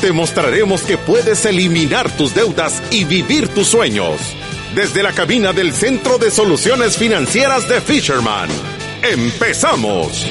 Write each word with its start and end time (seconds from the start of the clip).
Te 0.00 0.12
mostraremos 0.12 0.82
que 0.82 0.98
puedes 0.98 1.46
eliminar 1.46 2.10
tus 2.10 2.34
deudas 2.34 2.82
y 2.92 3.06
vivir 3.06 3.48
tus 3.48 3.68
sueños. 3.68 4.36
Desde 4.74 5.02
la 5.02 5.12
cabina 5.12 5.54
del 5.54 5.72
Centro 5.72 6.18
de 6.18 6.30
Soluciones 6.30 6.98
Financieras 6.98 7.66
de 7.66 7.80
Fisherman. 7.80 8.50
¡Empezamos! 9.02 10.28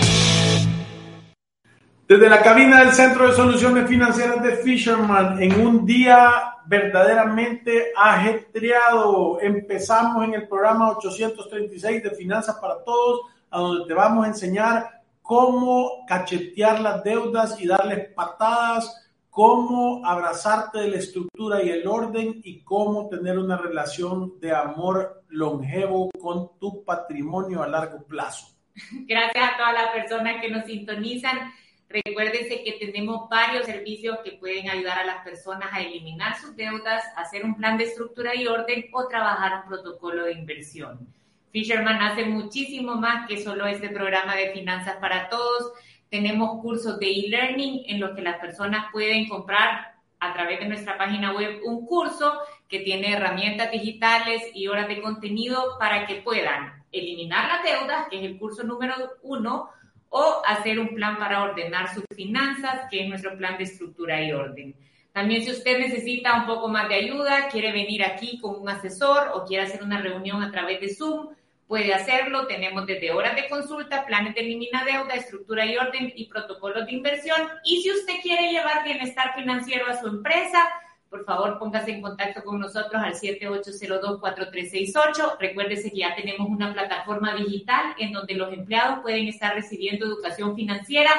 Desde 2.08 2.30
la 2.30 2.44
cabina 2.44 2.82
del 2.82 2.94
Centro 2.94 3.28
de 3.28 3.34
Soluciones 3.34 3.90
Financieras 3.90 4.44
de 4.44 4.58
Fisherman, 4.58 5.42
en 5.42 5.60
un 5.60 5.84
día 5.84 6.58
verdaderamente 6.68 7.92
ajetreado, 7.98 9.40
empezamos 9.42 10.26
en 10.26 10.36
el 10.36 10.48
programa 10.48 10.92
836 10.92 12.04
de 12.04 12.12
Finanzas 12.12 12.58
para 12.62 12.84
Todos, 12.84 13.22
a 13.50 13.60
donde 13.60 13.88
te 13.88 13.96
vamos 13.96 14.26
a 14.26 14.28
enseñar 14.28 15.02
cómo 15.24 16.06
cachetear 16.08 16.80
las 16.82 17.04
deudas 17.04 17.60
y 17.60 17.66
darles 17.66 18.14
patadas, 18.14 19.05
cómo 19.36 20.02
abrazarte 20.06 20.80
de 20.80 20.88
la 20.88 20.98
estructura 20.98 21.62
y 21.62 21.70
el 21.70 21.86
orden 21.86 22.40
y 22.42 22.64
cómo 22.64 23.10
tener 23.10 23.38
una 23.38 23.58
relación 23.58 24.40
de 24.40 24.56
amor 24.56 25.26
longevo 25.28 26.10
con 26.18 26.58
tu 26.58 26.86
patrimonio 26.86 27.62
a 27.62 27.68
largo 27.68 28.02
plazo. 28.06 28.48
Gracias 29.06 29.44
a 29.44 29.58
todas 29.58 29.74
las 29.74 29.90
personas 29.90 30.42
que 30.42 30.50
nos 30.50 30.64
sintonizan 30.64 31.52
Recuérdense 31.88 32.64
que 32.64 32.74
tenemos 32.74 33.30
varios 33.30 33.66
servicios 33.66 34.18
que 34.24 34.34
pueden 34.34 34.70
ayudar 34.70 35.00
a 35.00 35.06
las 35.06 35.24
personas 35.24 35.70
a 35.72 35.82
eliminar 35.82 36.36
sus 36.40 36.56
deudas, 36.56 37.04
hacer 37.16 37.46
un 37.46 37.56
plan 37.56 37.78
de 37.78 37.84
estructura 37.84 38.36
y 38.36 38.48
orden 38.48 38.88
o 38.92 39.08
trabajar 39.08 39.62
un 39.62 39.70
protocolo 39.70 40.26
de 40.26 40.34
inversión. 40.34 41.08
Fisherman 41.52 42.02
hace 42.02 42.26
muchísimo 42.26 42.96
más 42.96 43.28
que 43.28 43.42
solo 43.42 43.66
este 43.68 43.90
programa 43.90 44.36
de 44.36 44.52
finanzas 44.52 44.98
para 44.98 45.30
todos. 45.30 45.74
Tenemos 46.16 46.62
cursos 46.62 46.98
de 46.98 47.08
e-learning 47.12 47.84
en 47.88 48.00
los 48.00 48.16
que 48.16 48.22
las 48.22 48.40
personas 48.40 48.86
pueden 48.94 49.28
comprar 49.28 49.96
a 50.18 50.32
través 50.32 50.62
de 50.62 50.70
nuestra 50.70 50.98
página 50.98 51.34
web 51.34 51.60
un 51.66 51.86
curso 51.86 52.40
que 52.70 52.80
tiene 52.80 53.12
herramientas 53.12 53.70
digitales 53.70 54.42
y 54.54 54.70
horas 54.70 54.88
de 54.88 55.02
contenido 55.02 55.76
para 55.78 56.06
que 56.06 56.22
puedan 56.22 56.86
eliminar 56.94 57.50
las 57.50 57.64
deudas, 57.64 58.08
que 58.10 58.20
es 58.20 58.24
el 58.24 58.40
curso 58.40 58.64
número 58.64 58.96
uno, 59.24 59.70
o 60.08 60.42
hacer 60.48 60.80
un 60.80 60.96
plan 60.96 61.18
para 61.18 61.44
ordenar 61.44 61.94
sus 61.94 62.06
finanzas, 62.16 62.88
que 62.90 63.04
es 63.04 63.10
nuestro 63.10 63.38
plan 63.38 63.58
de 63.58 63.66
estructura 63.66 64.24
y 64.24 64.32
orden. 64.32 64.74
También 65.12 65.44
si 65.44 65.52
usted 65.52 65.80
necesita 65.80 66.40
un 66.40 66.46
poco 66.46 66.70
más 66.70 66.88
de 66.88 66.96
ayuda, 66.96 67.50
quiere 67.50 67.74
venir 67.74 68.06
aquí 68.06 68.40
con 68.40 68.56
un 68.62 68.70
asesor 68.70 69.32
o 69.34 69.44
quiere 69.44 69.66
hacer 69.66 69.84
una 69.84 70.00
reunión 70.00 70.42
a 70.42 70.50
través 70.50 70.80
de 70.80 70.96
Zoom, 70.96 71.36
puede 71.68 71.94
hacerlo. 71.94 72.48
Tenemos 72.48 72.86
desde 72.86 73.12
horas 73.12 73.36
de 73.36 73.50
consulta, 73.50 74.06
planes 74.06 74.36
de 74.36 74.42
elimina 74.42 74.84
deuda, 74.84 75.16
estructura 75.16 75.66
y 75.66 75.78
orden 75.78 76.12
y 76.16 76.28
protocolos 76.28 76.86
de 76.86 76.92
inversión. 76.94 77.42
Y 77.64 77.82
si 77.82 77.92
usted 77.92 78.16
quiere 78.22 78.52
llevar 78.52 78.84
bienestar 78.84 79.34
financiero 79.36 79.88
a 79.88 80.00
su 80.00 80.08
empresa, 80.08 80.64
por 81.10 81.26
favor 81.26 81.58
póngase 81.60 81.92
en 81.92 82.02
contacto 82.02 82.44
con 82.44 82.60
nosotros 82.60 83.02
al 83.02 83.14
7802-4368. 83.14 85.38
Recuérdese 85.40 85.92
que 85.92 86.00
ya 86.00 86.14
tenemos 86.16 86.50
una 86.50 86.74
plataforma 86.74 87.36
digital 87.36 87.96
en 87.98 88.12
donde 88.12 88.34
los 88.34 88.52
empleados 88.54 89.00
pueden 89.00 89.28
estar 89.28 89.56
recibiendo 89.56 90.06
educación 90.06 90.56
financiera 90.56 91.12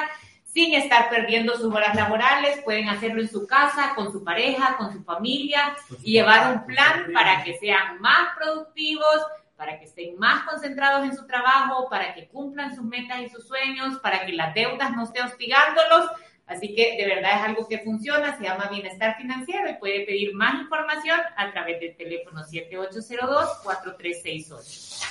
sin 0.57 0.73
estar 0.73 1.09
perdiendo 1.09 1.55
sus 1.55 1.73
horas 1.73 1.95
laborales, 1.95 2.63
pueden 2.63 2.89
hacerlo 2.89 3.21
en 3.21 3.29
su 3.29 3.45
casa, 3.45 3.93
con 3.95 4.11
su 4.11 4.23
pareja, 4.23 4.75
con 4.77 4.91
su 4.91 5.03
familia 5.03 5.75
y 6.01 6.13
llevar 6.13 6.51
un 6.51 6.65
plan 6.65 7.11
para 7.13 7.43
que 7.43 7.59
sean 7.59 8.01
más 8.01 8.29
productivos, 8.39 9.21
para 9.57 9.79
que 9.79 9.85
estén 9.85 10.17
más 10.17 10.43
concentrados 10.43 11.03
en 11.03 11.17
su 11.17 11.27
trabajo, 11.27 11.89
para 11.89 12.13
que 12.13 12.29
cumplan 12.29 12.75
sus 12.75 12.85
metas 12.85 13.19
y 13.19 13.29
sus 13.29 13.45
sueños, 13.45 13.99
para 13.99 14.25
que 14.25 14.31
las 14.31 14.53
deudas 14.53 14.95
no 14.95 15.03
estén 15.03 15.25
hostigándolos 15.25 16.09
Así 16.47 16.73
que 16.73 16.95
de 16.97 17.05
verdad 17.05 17.39
es 17.39 17.43
algo 17.49 17.67
que 17.67 17.79
funciona, 17.79 18.37
se 18.37 18.45
llama 18.45 18.69
Bienestar 18.69 19.17
Financiero 19.17 19.69
y 19.69 19.73
puede 19.73 20.05
pedir 20.05 20.33
más 20.33 20.61
información 20.61 21.19
a 21.35 21.51
través 21.51 21.81
del 21.81 21.97
teléfono 21.97 22.41
7802-4368. 22.45 25.03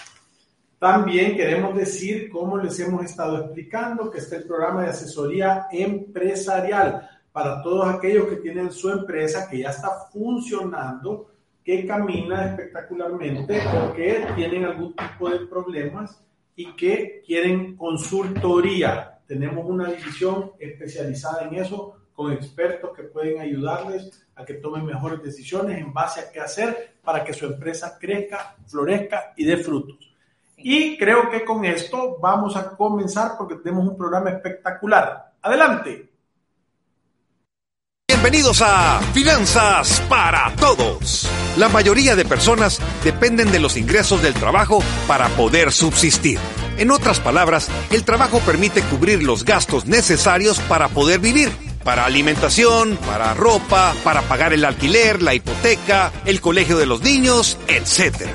También 0.78 1.36
queremos 1.36 1.76
decir, 1.76 2.30
como 2.30 2.56
les 2.56 2.80
hemos 2.80 3.04
estado 3.04 3.44
explicando, 3.44 4.10
que 4.10 4.16
está 4.18 4.36
el 4.36 4.44
programa 4.44 4.84
de 4.84 4.90
asesoría 4.90 5.66
empresarial 5.70 7.06
para 7.32 7.62
todos 7.62 7.86
aquellos 7.86 8.28
que 8.28 8.36
tienen 8.36 8.72
su 8.72 8.88
empresa 8.88 9.46
que 9.50 9.58
ya 9.58 9.68
está 9.70 9.90
funcionando, 10.10 11.32
que 11.66 11.84
camina 11.84 12.47
espectacularmente 12.47 13.60
o 13.66 13.93
que 13.93 14.25
tienen 14.37 14.65
algún 14.65 14.94
tipo 14.94 15.28
de 15.28 15.41
problemas 15.47 16.25
y 16.54 16.72
que 16.77 17.25
quieren 17.27 17.77
consultoría 17.77 19.16
tenemos 19.27 19.66
una 19.69 19.91
división 19.91 20.53
especializada 20.60 21.49
en 21.49 21.56
eso, 21.56 21.97
con 22.12 22.32
expertos 22.32 22.97
que 22.97 23.03
pueden 23.03 23.41
ayudarles 23.41 24.26
a 24.37 24.44
que 24.44 24.55
tomen 24.55 24.87
mejores 24.87 25.21
decisiones 25.21 25.78
en 25.78 25.93
base 25.93 26.21
a 26.21 26.31
qué 26.31 26.41
hacer 26.41 26.94
para 27.03 27.25
que 27.25 27.34
su 27.34 27.47
empresa 27.47 27.99
crezca, 28.00 28.55
florezca 28.66 29.34
y 29.37 29.44
dé 29.44 29.56
frutos. 29.56 29.99
Y 30.56 30.97
creo 30.97 31.28
que 31.31 31.44
con 31.44 31.65
esto 31.65 32.19
vamos 32.21 32.56
a 32.56 32.76
comenzar 32.76 33.32
porque 33.37 33.56
tenemos 33.56 33.88
un 33.88 33.97
programa 33.97 34.31
espectacular. 34.31 35.32
Adelante. 35.43 36.10
Bienvenidos 38.26 38.60
a 38.60 39.00
Finanzas 39.14 40.03
para 40.09 40.53
Todos. 40.56 41.28
La 41.56 41.69
mayoría 41.69 42.16
de 42.16 42.25
personas 42.25 42.81
dependen 43.04 43.53
de 43.53 43.60
los 43.60 43.76
ingresos 43.76 44.20
del 44.20 44.34
trabajo 44.34 44.82
para 45.06 45.28
poder 45.28 45.70
subsistir. 45.70 46.41
En 46.76 46.91
otras 46.91 47.20
palabras, 47.20 47.69
el 47.92 48.03
trabajo 48.03 48.41
permite 48.41 48.82
cubrir 48.82 49.22
los 49.22 49.44
gastos 49.44 49.87
necesarios 49.87 50.59
para 50.59 50.88
poder 50.88 51.20
vivir. 51.20 51.53
Para 51.84 52.04
alimentación, 52.04 52.97
para 53.06 53.32
ropa, 53.32 53.94
para 54.03 54.22
pagar 54.22 54.53
el 54.53 54.64
alquiler, 54.64 55.22
la 55.22 55.34
hipoteca, 55.34 56.10
el 56.25 56.41
colegio 56.41 56.78
de 56.78 56.87
los 56.87 57.03
niños, 57.03 57.56
etc. 57.69 58.26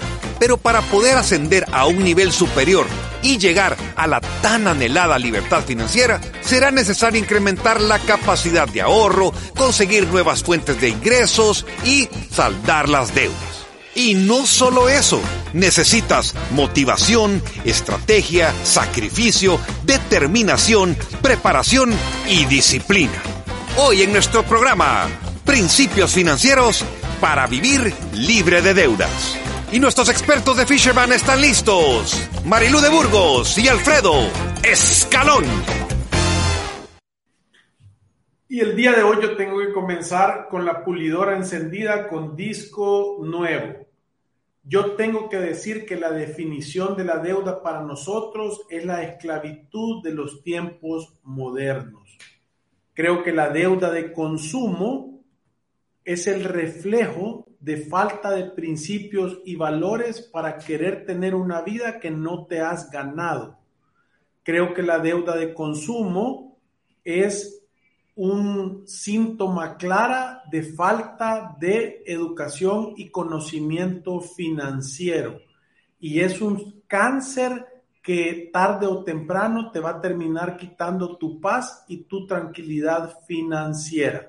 Pero 0.42 0.58
para 0.58 0.82
poder 0.82 1.20
ascender 1.20 1.68
a 1.72 1.86
un 1.86 2.04
nivel 2.04 2.32
superior 2.32 2.88
y 3.22 3.38
llegar 3.38 3.78
a 3.96 4.08
la 4.08 4.22
tan 4.42 4.68
anhelada 4.68 5.20
libertad 5.20 5.64
financiera, 5.64 6.20
será 6.42 6.72
necesario 6.72 7.20
incrementar 7.20 7.80
la 7.80 8.00
capacidad 8.00 8.68
de 8.68 8.82
ahorro, 8.82 9.34
conseguir 9.56 10.08
nuevas 10.08 10.42
fuentes 10.42 10.82
de 10.82 10.90
ingresos 10.90 11.68
y 11.86 12.10
saldar 12.32 12.90
las 12.90 13.14
deudas. 13.14 13.68
Y 13.94 14.16
no 14.16 14.48
solo 14.48 14.90
eso, 14.90 15.22
necesitas 15.54 16.34
motivación, 16.50 17.44
estrategia, 17.64 18.52
sacrificio, 18.64 19.60
determinación, 19.84 20.98
preparación 21.22 21.94
y 22.28 22.46
disciplina. 22.46 23.22
Hoy 23.78 24.02
en 24.02 24.12
nuestro 24.12 24.42
programa, 24.42 25.08
Principios 25.46 26.14
Financieros 26.14 26.84
para 27.20 27.46
vivir 27.46 27.94
libre 28.14 28.64
de 28.64 28.74
deudas. 28.74 29.38
Y 29.74 29.80
nuestros 29.80 30.10
expertos 30.10 30.58
de 30.58 30.66
Fisherman 30.66 31.14
están 31.14 31.40
listos. 31.40 32.30
Marilú 32.46 32.82
de 32.82 32.90
Burgos 32.90 33.58
y 33.58 33.70
Alfredo 33.70 34.12
Escalón. 34.70 35.46
Y 38.50 38.60
el 38.60 38.76
día 38.76 38.92
de 38.92 39.02
hoy 39.02 39.20
yo 39.22 39.38
tengo 39.38 39.60
que 39.60 39.72
comenzar 39.72 40.50
con 40.50 40.66
la 40.66 40.84
pulidora 40.84 41.38
encendida 41.38 42.10
con 42.10 42.36
disco 42.36 43.20
nuevo. 43.24 43.88
Yo 44.62 44.96
tengo 44.96 45.30
que 45.30 45.38
decir 45.38 45.86
que 45.86 45.96
la 45.96 46.12
definición 46.12 46.98
de 46.98 47.06
la 47.06 47.20
deuda 47.20 47.64
para 47.64 47.82
nosotros 47.82 48.64
es 48.70 48.86
la 48.86 49.04
esclavitud 49.04 50.04
de 50.04 50.12
los 50.12 50.44
tiempos 50.44 51.14
modernos. 51.24 52.18
Creo 52.94 53.24
que 53.24 53.32
la 53.32 53.48
deuda 53.48 53.90
de 53.90 54.12
consumo 54.12 55.24
es 56.04 56.28
el 56.28 56.44
reflejo 56.44 57.48
de 57.62 57.78
falta 57.78 58.32
de 58.32 58.46
principios 58.46 59.40
y 59.46 59.56
valores 59.56 60.22
para 60.22 60.58
querer 60.58 61.06
tener 61.06 61.36
una 61.36 61.62
vida 61.62 62.00
que 62.00 62.10
no 62.10 62.46
te 62.48 62.60
has 62.60 62.90
ganado. 62.90 63.60
Creo 64.44 64.74
que 64.74 64.82
la 64.82 64.98
deuda 64.98 65.38
de 65.38 65.54
consumo 65.54 66.58
es 67.04 67.64
un 68.16 68.84
síntoma 68.88 69.78
clara 69.78 70.42
de 70.52 70.64
falta 70.64 71.56
de 71.60 72.04
educación 72.08 72.94
y 72.98 73.10
conocimiento 73.10 74.20
financiero. 74.20 75.40
Y 76.00 76.20
es 76.20 76.42
un 76.42 76.82
cáncer 76.88 77.68
que 78.02 78.50
tarde 78.52 78.88
o 78.88 79.04
temprano 79.04 79.70
te 79.72 79.80
va 79.80 79.92
a 79.92 80.02
terminar 80.02 80.58
quitando 80.58 81.16
tu 81.18 81.40
paz 81.40 81.86
y 81.88 82.06
tu 82.06 82.26
tranquilidad 82.26 83.20
financiera. 83.28 84.28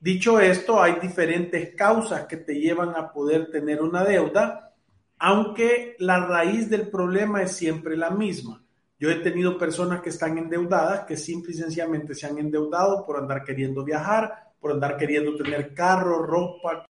Dicho 0.00 0.38
esto, 0.38 0.80
hay 0.80 1.00
diferentes 1.00 1.74
causas 1.74 2.26
que 2.26 2.36
te 2.36 2.54
llevan 2.54 2.90
a 2.94 3.12
poder 3.12 3.50
tener 3.50 3.82
una 3.82 4.04
deuda, 4.04 4.72
aunque 5.18 5.96
la 5.98 6.24
raíz 6.24 6.70
del 6.70 6.88
problema 6.88 7.42
es 7.42 7.52
siempre 7.52 7.96
la 7.96 8.10
misma. 8.10 8.62
Yo 9.00 9.10
he 9.10 9.16
tenido 9.16 9.58
personas 9.58 10.00
que 10.00 10.10
están 10.10 10.38
endeudadas, 10.38 11.04
que 11.04 11.16
simple 11.16 11.52
y 11.52 11.56
sencillamente 11.56 12.14
se 12.14 12.26
han 12.26 12.38
endeudado 12.38 13.04
por 13.04 13.16
andar 13.16 13.42
queriendo 13.42 13.84
viajar, 13.84 14.52
por 14.60 14.70
andar 14.70 14.96
queriendo 14.96 15.36
tener 15.36 15.74
carro, 15.74 16.22
ropa, 16.24 16.86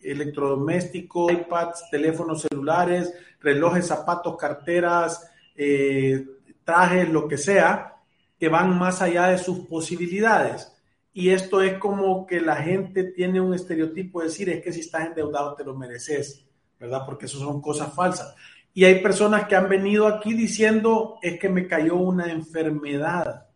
electrodomésticos, 0.00 1.32
iPads, 1.32 1.90
teléfonos 1.90 2.42
celulares, 2.42 3.12
relojes, 3.40 3.86
zapatos, 3.86 4.36
carteras, 4.36 5.28
eh, 5.56 6.24
trajes, 6.64 7.08
lo 7.08 7.26
que 7.26 7.38
sea, 7.38 7.94
que 8.38 8.48
van 8.48 8.78
más 8.78 9.02
allá 9.02 9.28
de 9.28 9.38
sus 9.38 9.66
posibilidades. 9.66 10.75
Y 11.18 11.30
esto 11.30 11.62
es 11.62 11.78
como 11.78 12.26
que 12.26 12.42
la 12.42 12.56
gente 12.56 13.04
tiene 13.04 13.40
un 13.40 13.54
estereotipo 13.54 14.20
de 14.20 14.26
decir, 14.26 14.50
es 14.50 14.62
que 14.62 14.70
si 14.70 14.80
estás 14.80 15.06
endeudado 15.06 15.54
te 15.54 15.64
lo 15.64 15.74
mereces, 15.74 16.44
¿verdad? 16.78 17.04
Porque 17.06 17.24
eso 17.24 17.38
son 17.38 17.62
cosas 17.62 17.94
falsas. 17.94 18.34
Y 18.74 18.84
hay 18.84 19.00
personas 19.00 19.48
que 19.48 19.56
han 19.56 19.66
venido 19.66 20.06
aquí 20.08 20.34
diciendo, 20.34 21.18
es 21.22 21.40
que 21.40 21.48
me 21.48 21.66
cayó 21.66 21.96
una 21.96 22.30
enfermedad 22.30 23.46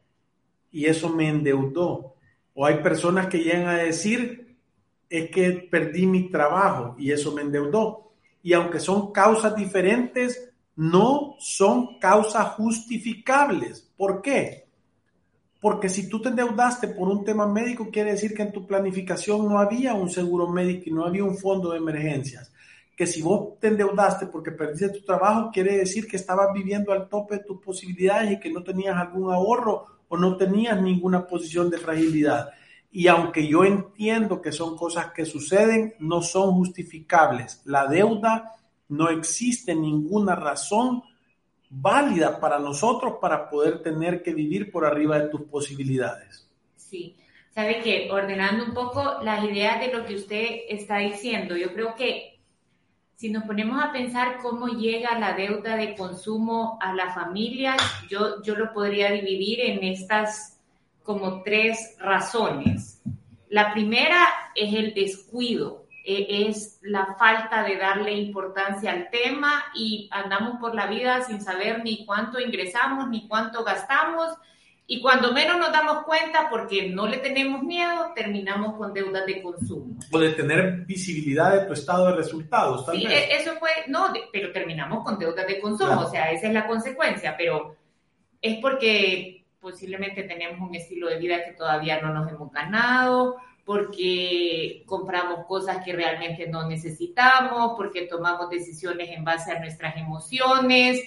y 0.73 0.87
eso 0.87 1.11
me 1.11 1.29
endeudó. 1.29 2.15
O 2.55 2.65
hay 2.65 2.77
personas 2.77 3.27
que 3.27 3.41
llegan 3.41 3.69
a 3.69 3.77
decir, 3.77 4.57
es 5.11 5.31
que 5.31 5.69
perdí 5.71 6.07
mi 6.07 6.31
trabajo 6.31 6.97
y 6.99 7.13
eso 7.13 7.31
me 7.33 7.43
endeudó. 7.43 8.15
Y 8.43 8.55
aunque 8.55 8.81
son 8.81 9.13
causas 9.13 9.55
diferentes, 9.55 10.51
no 10.77 11.37
son 11.39 11.99
causas 11.99 12.55
justificables. 12.55 13.87
¿Por 13.99 14.23
qué? 14.23 14.70
Porque 15.61 15.91
si 15.91 16.09
tú 16.09 16.23
te 16.23 16.31
endeudaste 16.31 16.89
por 16.89 17.09
un 17.09 17.23
tema 17.23 17.47
médico, 17.47 17.91
quiere 17.93 18.13
decir 18.13 18.33
que 18.35 18.43
en 18.43 18.53
tu 18.53 18.67
planificación 18.67 19.47
no 19.47 19.59
había 19.59 19.93
un 19.93 20.09
seguro 20.09 20.49
médico 20.49 20.85
y 20.87 20.93
no 20.93 21.05
había 21.05 21.23
un 21.23 21.37
fondo 21.37 21.71
de 21.71 21.79
emergencias. 21.79 22.51
Que 22.97 23.07
si 23.07 23.21
vos 23.21 23.59
te 23.61 23.69
endeudaste 23.69 24.27
porque 24.27 24.53
perdiste 24.53 24.89
tu 24.89 25.05
trabajo, 25.05 25.51
quiere 25.53 25.77
decir 25.77 26.07
que 26.07 26.17
estabas 26.17 26.49
viviendo 26.55 26.93
al 26.93 27.09
tope 27.09 27.37
de 27.37 27.45
tus 27.45 27.61
posibilidades 27.61 28.33
y 28.33 28.41
que 28.41 28.51
no 28.51 28.63
tenías 28.63 28.97
algún 28.97 29.33
ahorro 29.33 29.87
o 30.09 30.17
no 30.17 30.37
tenías 30.37 30.81
ninguna 30.81 31.27
posición 31.27 31.69
de 31.69 31.79
fragilidad. 31.79 32.51
Y 32.91 33.07
aunque 33.07 33.47
yo 33.47 33.65
entiendo 33.65 34.41
que 34.41 34.53
son 34.53 34.77
cosas 34.77 35.13
que 35.13 35.27
suceden, 35.27 35.95
no 36.01 36.23
son 36.23 36.53
justificables. 36.53 37.61
La 37.67 37.87
deuda 37.87 38.57
no 38.89 39.09
existe 39.09 39.75
ninguna 39.75 40.35
razón 40.35 41.03
válida 41.71 42.41
para 42.41 42.59
nosotros 42.59 43.15
para 43.21 43.49
poder 43.49 43.81
tener 43.81 44.23
que 44.23 44.35
vivir 44.35 44.73
por 44.73 44.85
arriba 44.85 45.19
de 45.19 45.29
tus 45.29 45.43
posibilidades. 45.43 46.49
Sí, 46.77 47.17
sabe 47.55 47.81
que 47.81 48.11
ordenando 48.11 48.65
un 48.65 48.75
poco 48.75 49.23
las 49.23 49.45
ideas 49.45 49.81
de 49.81 49.93
lo 49.93 50.05
que 50.05 50.17
usted 50.17 50.47
está 50.69 50.99
diciendo, 50.99 51.57
yo 51.57 51.73
creo 51.73 51.95
que 51.95 52.41
si 53.15 53.31
nos 53.31 53.45
ponemos 53.45 53.83
a 53.83 53.93
pensar 53.93 54.39
cómo 54.43 54.67
llega 54.69 55.19
la 55.19 55.35
deuda 55.35 55.77
de 55.77 55.95
consumo 55.95 56.79
a 56.81 56.95
las 56.95 57.15
familias, 57.15 57.77
yo, 58.09 58.43
yo 58.43 58.57
lo 58.57 58.73
podría 58.73 59.13
dividir 59.13 59.61
en 59.61 59.85
estas 59.85 60.59
como 61.03 61.43
tres 61.43 61.97
razones. 61.99 63.03
La 63.49 63.73
primera 63.73 64.27
es 64.55 64.73
el 64.73 64.95
descuido 64.95 65.80
e, 66.05 66.49
es 66.49 66.79
la 66.83 67.15
falta 67.19 67.63
de 67.63 67.77
darle 67.77 68.13
importancia 68.13 68.93
al 68.93 69.11
tema 69.11 69.65
y 69.75 70.09
andamos 70.13 70.59
por 70.59 70.75
la 70.75 70.87
vida 70.87 71.23
sin 71.23 71.41
saber 71.41 71.83
ni 71.85 72.05
cuánto 72.07 72.41
ingresamos 72.41 73.09
ni 73.09 73.29
cuánto 73.29 73.65
gastamos 73.65 74.31
y 74.87 75.01
cuando 75.01 75.33
menos 75.33 75.57
nos 75.57 75.71
damos 75.71 76.03
cuenta 76.03 76.49
porque 76.51 76.89
no 76.91 77.07
le 77.07 77.19
tenemos 77.19 77.63
miedo, 77.63 78.13
terminamos 78.13 78.77
con 78.77 78.93
deudas 78.93 79.25
de 79.25 79.41
consumo. 79.41 79.97
O 80.11 80.19
de 80.19 80.31
tener 80.31 80.85
visibilidad 80.85 81.61
de 81.61 81.67
tu 81.67 81.75
estado 81.75 82.09
de 82.09 82.17
resultados. 82.17 82.87
sí, 82.91 83.07
e, 83.07 83.37
eso 83.37 83.55
fue, 83.61 83.71
no, 83.87 84.13
pero 84.33 84.51
terminamos 84.51 85.05
con 85.05 85.17
deudas 85.17 85.47
de 85.47 85.61
consumo, 85.61 86.01
o 86.01 86.11
sea, 86.11 86.33
esa 86.33 86.49
es 86.49 86.53
la 86.53 86.67
consecuencia, 86.67 87.37
pero 87.39 87.77
es 88.43 88.59
porque 88.61 89.45
posiblemente 89.61 90.25
tenemos 90.25 90.69
un 90.69 90.75
estilo 90.75 91.09
de 91.09 91.19
vida 91.19 91.45
que 91.45 91.53
todavía 91.53 92.01
no 92.01 92.13
nos 92.13 92.29
hemos 92.29 92.51
ganado 92.51 93.37
porque 93.65 94.83
compramos 94.87 95.47
cosas 95.47 95.85
que 95.85 95.93
realmente 95.93 96.47
no 96.49 96.69
necesitamos, 96.69 97.75
porque 97.77 98.03
tomamos 98.03 98.51
decisiones 98.51 99.11
en 99.11 99.25
base 99.25 99.53
a 99.53 99.61
nuestras 99.61 99.97
emociones, 99.97 101.01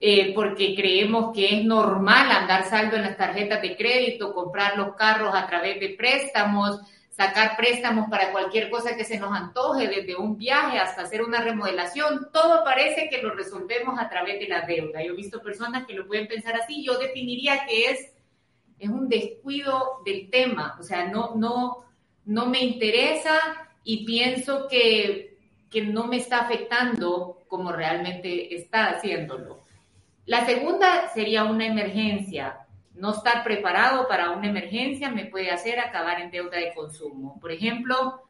eh, 0.00 0.32
porque 0.34 0.74
creemos 0.74 1.32
que 1.34 1.54
es 1.54 1.64
normal 1.64 2.30
andar 2.30 2.64
saldo 2.64 2.96
en 2.96 3.02
las 3.02 3.16
tarjetas 3.16 3.60
de 3.60 3.76
crédito, 3.76 4.34
comprar 4.34 4.78
los 4.78 4.94
carros 4.96 5.34
a 5.34 5.46
través 5.46 5.78
de 5.78 5.90
préstamos, 5.90 6.80
sacar 7.10 7.54
préstamos 7.54 8.08
para 8.08 8.32
cualquier 8.32 8.70
cosa 8.70 8.96
que 8.96 9.04
se 9.04 9.18
nos 9.18 9.30
antoje, 9.36 9.88
desde 9.88 10.16
un 10.16 10.38
viaje 10.38 10.78
hasta 10.78 11.02
hacer 11.02 11.22
una 11.22 11.42
remodelación, 11.42 12.30
todo 12.32 12.64
parece 12.64 13.10
que 13.10 13.20
lo 13.20 13.34
resolvemos 13.34 13.98
a 14.00 14.08
través 14.08 14.40
de 14.40 14.48
la 14.48 14.62
deuda. 14.62 15.02
Yo 15.02 15.12
he 15.12 15.16
visto 15.16 15.42
personas 15.42 15.86
que 15.86 15.92
lo 15.92 16.06
pueden 16.06 16.28
pensar 16.28 16.54
así, 16.56 16.82
yo 16.82 16.98
definiría 16.98 17.66
que 17.66 17.90
es, 17.90 18.12
es 18.78 18.88
un 18.88 19.06
descuido 19.06 20.00
del 20.06 20.30
tema, 20.30 20.78
o 20.80 20.82
sea, 20.82 21.08
no, 21.08 21.34
no, 21.34 21.84
no 22.30 22.46
me 22.46 22.60
interesa 22.60 23.40
y 23.82 24.06
pienso 24.06 24.68
que, 24.68 25.36
que 25.68 25.82
no 25.82 26.06
me 26.06 26.18
está 26.18 26.38
afectando 26.38 27.42
como 27.48 27.72
realmente 27.72 28.54
está 28.54 28.90
haciéndolo. 28.90 29.64
La 30.26 30.46
segunda 30.46 31.08
sería 31.08 31.42
una 31.42 31.66
emergencia. 31.66 32.68
No 32.94 33.14
estar 33.14 33.42
preparado 33.42 34.06
para 34.06 34.30
una 34.30 34.48
emergencia 34.48 35.10
me 35.10 35.24
puede 35.24 35.50
hacer 35.50 35.80
acabar 35.80 36.20
en 36.20 36.30
deuda 36.30 36.58
de 36.58 36.72
consumo. 36.72 37.36
Por 37.40 37.50
ejemplo, 37.50 38.22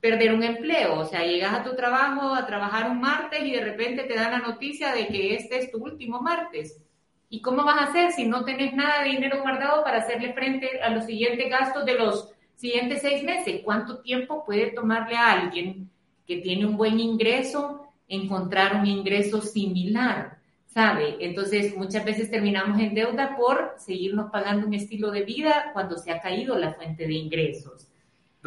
perder 0.00 0.34
un 0.34 0.42
empleo. 0.42 0.98
O 0.98 1.04
sea, 1.04 1.22
llegas 1.22 1.54
a 1.54 1.62
tu 1.62 1.76
trabajo 1.76 2.34
a 2.34 2.46
trabajar 2.46 2.90
un 2.90 3.00
martes 3.00 3.44
y 3.44 3.52
de 3.52 3.60
repente 3.60 4.02
te 4.02 4.16
dan 4.16 4.32
la 4.32 4.38
noticia 4.38 4.92
de 4.92 5.06
que 5.06 5.36
este 5.36 5.58
es 5.58 5.70
tu 5.70 5.78
último 5.78 6.20
martes. 6.20 6.82
¿Y 7.28 7.42
cómo 7.42 7.62
vas 7.62 7.78
a 7.78 7.84
hacer 7.90 8.10
si 8.10 8.26
no 8.26 8.44
tenés 8.44 8.74
nada 8.74 9.04
de 9.04 9.10
dinero 9.10 9.40
guardado 9.40 9.84
para 9.84 9.98
hacerle 9.98 10.32
frente 10.32 10.80
a 10.80 10.90
los 10.90 11.06
siguientes 11.06 11.48
gastos 11.48 11.84
de 11.84 11.94
los 11.94 12.35
siguientes 12.56 13.02
seis 13.02 13.22
meses, 13.22 13.60
¿cuánto 13.64 13.98
tiempo 14.00 14.44
puede 14.44 14.72
tomarle 14.72 15.16
a 15.16 15.32
alguien 15.32 15.90
que 16.26 16.38
tiene 16.38 16.66
un 16.66 16.76
buen 16.76 16.98
ingreso 16.98 17.86
encontrar 18.08 18.76
un 18.76 18.86
ingreso 18.86 19.40
similar? 19.40 20.38
¿Sabe? 20.66 21.16
Entonces, 21.20 21.74
muchas 21.76 22.04
veces 22.04 22.30
terminamos 22.30 22.78
en 22.80 22.94
deuda 22.94 23.36
por 23.36 23.76
seguirnos 23.78 24.30
pagando 24.30 24.66
un 24.66 24.74
estilo 24.74 25.10
de 25.10 25.22
vida 25.22 25.70
cuando 25.72 25.96
se 25.96 26.10
ha 26.10 26.20
caído 26.20 26.58
la 26.58 26.74
fuente 26.74 27.06
de 27.06 27.14
ingresos 27.14 27.85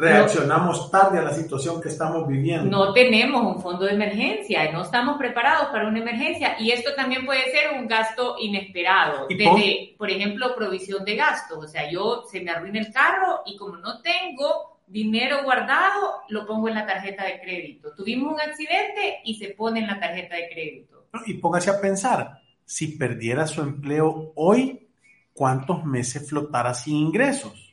reaccionamos 0.00 0.90
tarde 0.90 1.18
a 1.18 1.22
la 1.22 1.32
situación 1.32 1.80
que 1.80 1.88
estamos 1.88 2.26
viviendo. 2.26 2.64
No 2.64 2.92
tenemos 2.92 3.42
un 3.42 3.62
fondo 3.62 3.84
de 3.84 3.92
emergencia, 3.92 4.72
no 4.72 4.82
estamos 4.82 5.18
preparados 5.18 5.68
para 5.68 5.86
una 5.86 5.98
emergencia 5.98 6.56
y 6.58 6.70
esto 6.70 6.94
también 6.94 7.26
puede 7.26 7.50
ser 7.50 7.78
un 7.78 7.86
gasto 7.86 8.36
inesperado, 8.38 9.26
desde, 9.28 9.94
por 9.98 10.10
ejemplo, 10.10 10.54
provisión 10.56 11.04
de 11.04 11.16
gasto. 11.16 11.58
O 11.58 11.68
sea, 11.68 11.90
yo 11.90 12.24
se 12.30 12.40
me 12.40 12.50
arruina 12.50 12.80
el 12.80 12.92
carro 12.92 13.42
y 13.46 13.56
como 13.56 13.76
no 13.76 14.00
tengo 14.00 14.80
dinero 14.86 15.44
guardado, 15.44 16.22
lo 16.28 16.46
pongo 16.46 16.68
en 16.68 16.74
la 16.74 16.86
tarjeta 16.86 17.24
de 17.24 17.40
crédito. 17.40 17.94
Tuvimos 17.94 18.32
un 18.34 18.40
accidente 18.40 19.20
y 19.24 19.34
se 19.34 19.50
pone 19.50 19.80
en 19.80 19.86
la 19.86 20.00
tarjeta 20.00 20.34
de 20.36 20.48
crédito. 20.48 21.06
Y 21.26 21.34
póngase 21.34 21.70
a 21.70 21.80
pensar, 21.80 22.40
si 22.64 22.96
perdiera 22.96 23.46
su 23.46 23.60
empleo 23.60 24.32
hoy, 24.34 24.88
¿cuántos 25.32 25.84
meses 25.84 26.28
flotara 26.28 26.74
sin 26.74 26.96
ingresos? 26.96 27.69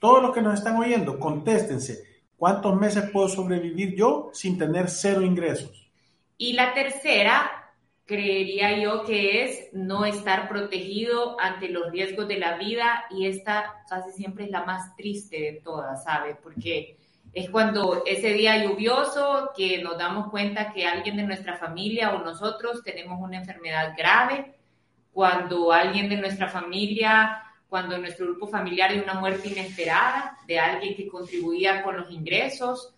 Todos 0.00 0.22
los 0.22 0.34
que 0.34 0.42
nos 0.42 0.54
están 0.54 0.76
oyendo, 0.76 1.20
contéstense. 1.20 2.22
¿Cuántos 2.36 2.74
meses 2.74 3.10
puedo 3.10 3.28
sobrevivir 3.28 3.94
yo 3.94 4.30
sin 4.32 4.56
tener 4.58 4.88
cero 4.88 5.20
ingresos? 5.20 5.90
Y 6.38 6.54
la 6.54 6.72
tercera, 6.72 7.74
creería 8.06 8.76
yo 8.82 9.04
que 9.04 9.44
es 9.44 9.68
no 9.72 10.06
estar 10.06 10.48
protegido 10.48 11.38
ante 11.38 11.68
los 11.68 11.92
riesgos 11.92 12.26
de 12.26 12.38
la 12.38 12.56
vida 12.56 13.04
y 13.10 13.26
esta 13.26 13.84
casi 13.88 14.10
siempre 14.12 14.46
es 14.46 14.50
la 14.50 14.64
más 14.64 14.96
triste 14.96 15.38
de 15.38 15.60
todas, 15.62 16.02
¿sabe? 16.02 16.34
Porque 16.34 16.96
es 17.34 17.50
cuando 17.50 18.02
ese 18.06 18.32
día 18.32 18.64
lluvioso 18.64 19.50
que 19.54 19.82
nos 19.82 19.98
damos 19.98 20.30
cuenta 20.30 20.72
que 20.72 20.86
alguien 20.86 21.18
de 21.18 21.24
nuestra 21.24 21.56
familia 21.56 22.14
o 22.14 22.24
nosotros 22.24 22.82
tenemos 22.82 23.20
una 23.20 23.36
enfermedad 23.36 23.94
grave, 23.96 24.54
cuando 25.12 25.72
alguien 25.72 26.08
de 26.08 26.16
nuestra 26.16 26.48
familia 26.48 27.44
cuando 27.70 27.94
en 27.94 28.02
nuestro 28.02 28.26
grupo 28.26 28.48
familiar 28.48 28.90
hay 28.90 28.98
una 28.98 29.14
muerte 29.14 29.48
inesperada 29.48 30.36
de 30.46 30.58
alguien 30.58 30.96
que 30.96 31.08
contribuía 31.08 31.82
con 31.84 31.96
los 31.96 32.10
ingresos, 32.10 32.92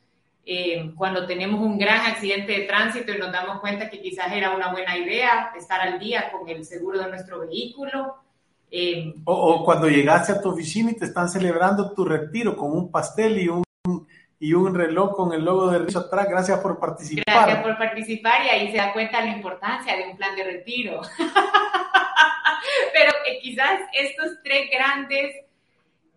eh, 0.44 0.92
cuando 0.96 1.26
tenemos 1.26 1.60
un 1.60 1.78
gran 1.78 2.00
accidente 2.06 2.52
de 2.52 2.62
tránsito 2.62 3.12
y 3.12 3.18
nos 3.18 3.30
damos 3.30 3.60
cuenta 3.60 3.88
que 3.88 4.00
quizás 4.00 4.32
era 4.32 4.56
una 4.56 4.72
buena 4.72 4.96
idea 4.96 5.52
estar 5.56 5.80
al 5.80 6.00
día 6.00 6.32
con 6.32 6.48
el 6.48 6.64
seguro 6.64 6.98
de 7.00 7.10
nuestro 7.10 7.40
vehículo. 7.40 8.16
Eh, 8.70 9.14
o, 9.24 9.62
cuando 9.62 9.88
llegaste 9.88 10.32
a 10.32 10.40
tu 10.40 10.48
oficina 10.48 10.90
y 10.90 10.96
te 10.96 11.04
están 11.04 11.28
celebrando 11.28 11.92
tu 11.92 12.06
retiro 12.06 12.56
con 12.56 12.72
un 12.72 12.90
pastel 12.90 13.38
y 13.38 13.48
un, 13.48 13.62
y 14.40 14.54
un 14.54 14.74
reloj 14.74 15.14
con 15.14 15.32
el 15.34 15.44
logo 15.44 15.70
de 15.70 15.80
Rizo 15.80 15.98
atrás. 16.00 16.26
Gracias 16.28 16.58
por 16.60 16.80
participar. 16.80 17.24
Gracias 17.26 17.62
por 17.62 17.76
participar 17.76 18.44
y 18.46 18.48
ahí 18.48 18.70
se 18.72 18.78
da 18.78 18.92
cuenta 18.94 19.20
la 19.20 19.36
importancia 19.36 19.96
de 19.96 20.10
un 20.10 20.16
plan 20.16 20.34
de 20.34 20.44
retiro. 20.44 21.02
Pero 22.92 23.12
eh, 23.26 23.38
quizás 23.40 23.80
estos 23.92 24.42
tres 24.42 24.70
grandes 24.70 25.34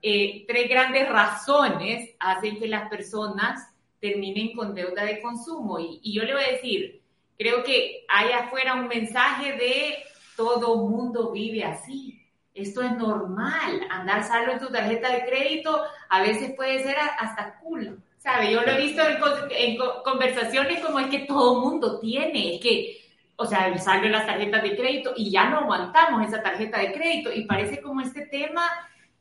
eh, 0.07 0.45
tres 0.47 0.69
grandes 0.69 1.09
razones 1.09 2.11
hacen 2.19 2.59
que 2.59 2.67
las 2.67 2.87
personas 2.89 3.67
terminen 3.99 4.53
con 4.55 4.75
deuda 4.75 5.03
de 5.03 5.19
consumo. 5.19 5.79
Y, 5.79 5.99
y 6.03 6.13
yo 6.13 6.23
le 6.23 6.33
voy 6.33 6.43
a 6.43 6.51
decir, 6.51 7.01
creo 7.39 7.63
que 7.63 8.05
hay 8.07 8.31
afuera 8.31 8.75
un 8.75 8.87
mensaje 8.87 9.53
de 9.53 9.97
todo 10.37 10.77
mundo 10.77 11.31
vive 11.31 11.63
así. 11.63 12.21
Esto 12.53 12.81
es 12.81 12.91
normal. 12.93 13.81
Andar 13.89 14.23
salvo 14.23 14.53
en 14.53 14.59
tu 14.59 14.67
tarjeta 14.67 15.11
de 15.11 15.25
crédito 15.25 15.83
a 16.09 16.21
veces 16.21 16.53
puede 16.55 16.83
ser 16.83 16.95
hasta 16.97 17.59
cool. 17.59 17.99
¿Sabe? 18.19 18.51
Yo 18.51 18.61
lo 18.61 18.71
he 18.71 18.77
visto 18.77 19.01
en, 19.49 19.77
conversaciones 20.03 20.79
como 20.83 20.99
es 20.99 21.07
que 21.07 21.19
todo 21.19 21.61
mundo 21.61 21.99
tiene. 21.99 22.55
Es 22.55 22.61
que, 22.61 23.04
o 23.37 23.45
sea, 23.45 23.67
el 23.67 23.79
saldo 23.79 24.05
en 24.05 24.13
las 24.13 24.25
tarjetas 24.25 24.63
de 24.63 24.75
crédito 24.75 25.13
y 25.15 25.29
ya 25.29 25.49
no 25.49 25.59
aguantamos 25.59 26.25
esa 26.25 26.41
tarjeta 26.41 26.79
de 26.79 26.93
crédito. 26.93 27.31
Y 27.33 27.45
parece 27.45 27.81
como 27.81 28.01
este 28.01 28.25
tema 28.27 28.69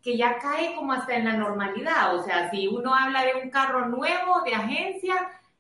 que 0.03 0.17
ya 0.17 0.39
cae 0.39 0.75
como 0.75 0.93
hasta 0.93 1.17
en 1.17 1.25
la 1.25 1.33
normalidad. 1.33 2.15
O 2.15 2.23
sea, 2.23 2.51
si 2.51 2.69
uno 2.69 2.95
habla 2.95 3.25
de 3.25 3.35
un 3.43 3.51
carro 3.51 3.89
nuevo 3.89 4.43
de 4.45 4.55
agencia, 4.55 5.15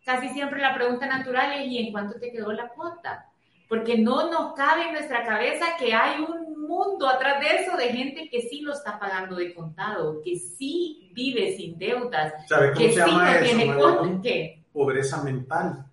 casi 0.04 0.28
siempre 0.28 0.60
la 0.60 0.74
pregunta 0.74 1.06
natural 1.06 1.52
es 1.52 1.66
¿y 1.66 1.78
en 1.78 1.92
cuánto 1.92 2.18
te 2.20 2.30
quedó 2.30 2.52
la 2.52 2.68
cuota? 2.68 3.26
Porque 3.68 3.98
no 3.98 4.30
nos 4.30 4.52
cabe 4.54 4.88
en 4.88 4.92
nuestra 4.92 5.24
cabeza 5.24 5.64
que 5.78 5.94
hay 5.94 6.20
un 6.20 6.66
mundo 6.66 7.08
atrás 7.08 7.40
de 7.40 7.62
eso 7.62 7.76
de 7.76 7.88
gente 7.88 8.28
que 8.28 8.42
sí 8.42 8.60
lo 8.60 8.72
está 8.74 8.98
pagando 8.98 9.36
de 9.36 9.54
contado, 9.54 10.20
que 10.22 10.36
sí 10.36 11.10
vive 11.14 11.56
sin 11.56 11.78
deudas, 11.78 12.34
que 12.76 12.92
sí 12.92 13.00
no 13.00 13.38
tiene 13.42 13.74
cuota. 13.74 14.20
¿Qué? 14.22 14.62
Pobreza 14.72 15.22
mental. 15.22 15.86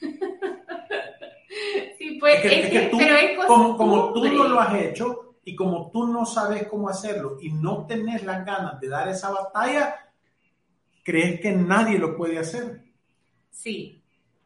pues 2.22 2.44
es, 2.44 2.70
que, 2.70 2.90
pero 2.96 3.16
es 3.16 3.46
como, 3.48 3.76
como 3.76 4.12
tú 4.12 4.24
no 4.24 4.46
lo 4.46 4.60
has 4.60 4.80
hecho, 4.80 5.34
y 5.44 5.56
como 5.56 5.90
tú 5.90 6.06
no 6.06 6.24
sabes 6.24 6.68
cómo 6.68 6.88
hacerlo 6.88 7.36
y 7.40 7.50
no 7.50 7.84
tenés 7.84 8.22
las 8.22 8.46
ganas 8.46 8.80
de 8.80 8.88
dar 8.88 9.08
esa 9.08 9.30
batalla, 9.30 9.96
crees 11.02 11.40
que 11.40 11.50
nadie 11.50 11.98
lo 11.98 12.16
puede 12.16 12.38
hacer. 12.38 12.84
Sí, 13.50 14.00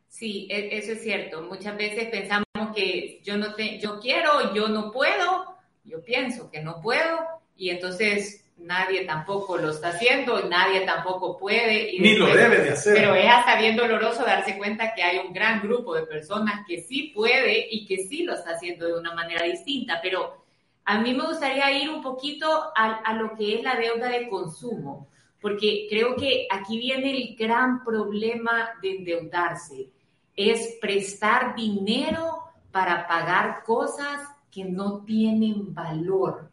sí, 0.08 0.48
e, 0.50 0.78
eso 0.78 0.92
es 0.92 1.02
cierto. 1.02 1.42
Muchas 1.42 1.76
veces 1.76 2.08
pensamos 2.08 2.46
que 2.74 3.20
yo 3.22 3.36
no 3.36 3.54
te, 3.54 3.78
yo 3.78 4.00
quiero, 4.00 4.54
yo 4.54 4.68
no 4.68 4.90
puedo, 4.90 5.58
yo 5.84 6.02
pienso 6.02 6.50
que 6.50 6.62
no 6.62 6.80
puedo 6.80 7.18
y 7.58 7.68
entonces 7.68 8.45
nadie 8.66 9.04
tampoco 9.04 9.56
lo 9.56 9.70
está 9.70 9.88
haciendo, 9.88 10.48
nadie 10.48 10.80
tampoco 10.80 11.38
puede. 11.38 11.98
Ni 11.98 12.16
lo 12.16 12.26
debe 12.26 12.58
de 12.58 12.70
hacer. 12.70 12.94
Pero 12.94 13.14
es 13.14 13.28
hasta 13.28 13.58
bien 13.58 13.76
doloroso 13.76 14.24
darse 14.24 14.58
cuenta 14.58 14.92
que 14.94 15.02
hay 15.02 15.18
un 15.18 15.32
gran 15.32 15.62
grupo 15.62 15.94
de 15.94 16.02
personas 16.02 16.66
que 16.66 16.82
sí 16.82 17.12
puede 17.14 17.68
y 17.70 17.86
que 17.86 17.98
sí 17.98 18.24
lo 18.24 18.34
está 18.34 18.50
haciendo 18.50 18.86
de 18.86 18.98
una 18.98 19.14
manera 19.14 19.44
distinta, 19.44 20.00
pero 20.02 20.44
a 20.88 21.00
mí 21.00 21.14
me 21.14 21.26
gustaría 21.26 21.82
ir 21.82 21.90
un 21.90 22.00
poquito 22.00 22.46
a, 22.76 23.12
lo 23.14 23.34
que 23.34 23.56
es 23.56 23.62
la 23.64 23.74
deuda 23.74 24.08
de 24.08 24.28
consumo, 24.28 25.08
porque 25.40 25.86
creo 25.90 26.14
que 26.14 26.46
aquí 26.48 26.78
viene 26.78 27.10
el 27.10 27.36
gran 27.36 27.82
problema 27.84 28.70
de 28.80 28.98
endeudarse, 28.98 29.88
es 30.36 30.78
prestar 30.80 31.56
dinero 31.56 32.38
para 32.70 33.08
pagar 33.08 33.64
cosas 33.64 34.20
que 34.48 34.64
no 34.64 35.02
tienen 35.04 35.74
valor. 35.74 36.50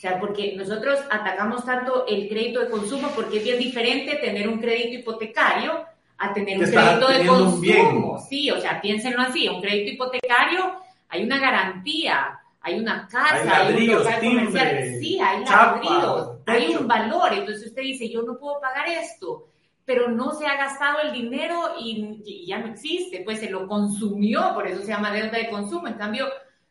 O 0.00 0.02
sea, 0.02 0.18
porque 0.18 0.54
nosotros 0.56 0.98
atacamos 1.10 1.62
tanto 1.66 2.06
el 2.06 2.26
crédito 2.26 2.60
de 2.60 2.70
consumo 2.70 3.08
porque 3.14 3.36
es 3.36 3.44
bien 3.44 3.58
diferente 3.58 4.16
tener 4.16 4.48
un 4.48 4.58
crédito 4.58 5.00
hipotecario 5.00 5.84
a 6.16 6.32
tener 6.32 6.58
un 6.58 6.64
crédito 6.64 7.06
de 7.06 7.26
consumo. 7.26 8.18
Sí, 8.26 8.50
o 8.50 8.58
sea, 8.58 8.80
piénsenlo 8.80 9.20
así, 9.20 9.46
un 9.46 9.60
crédito 9.60 9.92
hipotecario 9.92 10.80
hay 11.10 11.24
una 11.24 11.38
garantía, 11.38 12.40
hay 12.62 12.78
una 12.78 13.06
casa, 13.08 13.66
hay, 13.66 13.88
un 13.88 13.94
local 13.98 14.20
comercial, 14.20 14.94
sí, 15.00 15.20
hay 15.20 15.44
ladrillos, 15.44 16.30
hay 16.46 16.74
un 16.76 16.88
valor. 16.88 17.34
Entonces 17.34 17.66
usted 17.66 17.82
dice, 17.82 18.08
yo 18.08 18.22
no 18.22 18.38
puedo 18.38 18.58
pagar 18.58 18.88
esto, 18.88 19.48
pero 19.84 20.08
no 20.08 20.32
se 20.32 20.46
ha 20.46 20.56
gastado 20.56 21.00
el 21.00 21.12
dinero 21.12 21.74
y, 21.78 22.46
ya 22.46 22.58
no 22.58 22.68
existe, 22.68 23.20
pues 23.22 23.40
se 23.40 23.50
lo 23.50 23.68
consumió, 23.68 24.54
por 24.54 24.66
eso 24.66 24.80
se 24.80 24.88
llama 24.88 25.12
deuda 25.12 25.36
de 25.36 25.50
consumo. 25.50 25.88
En 25.88 25.98
cambio, 25.98 26.26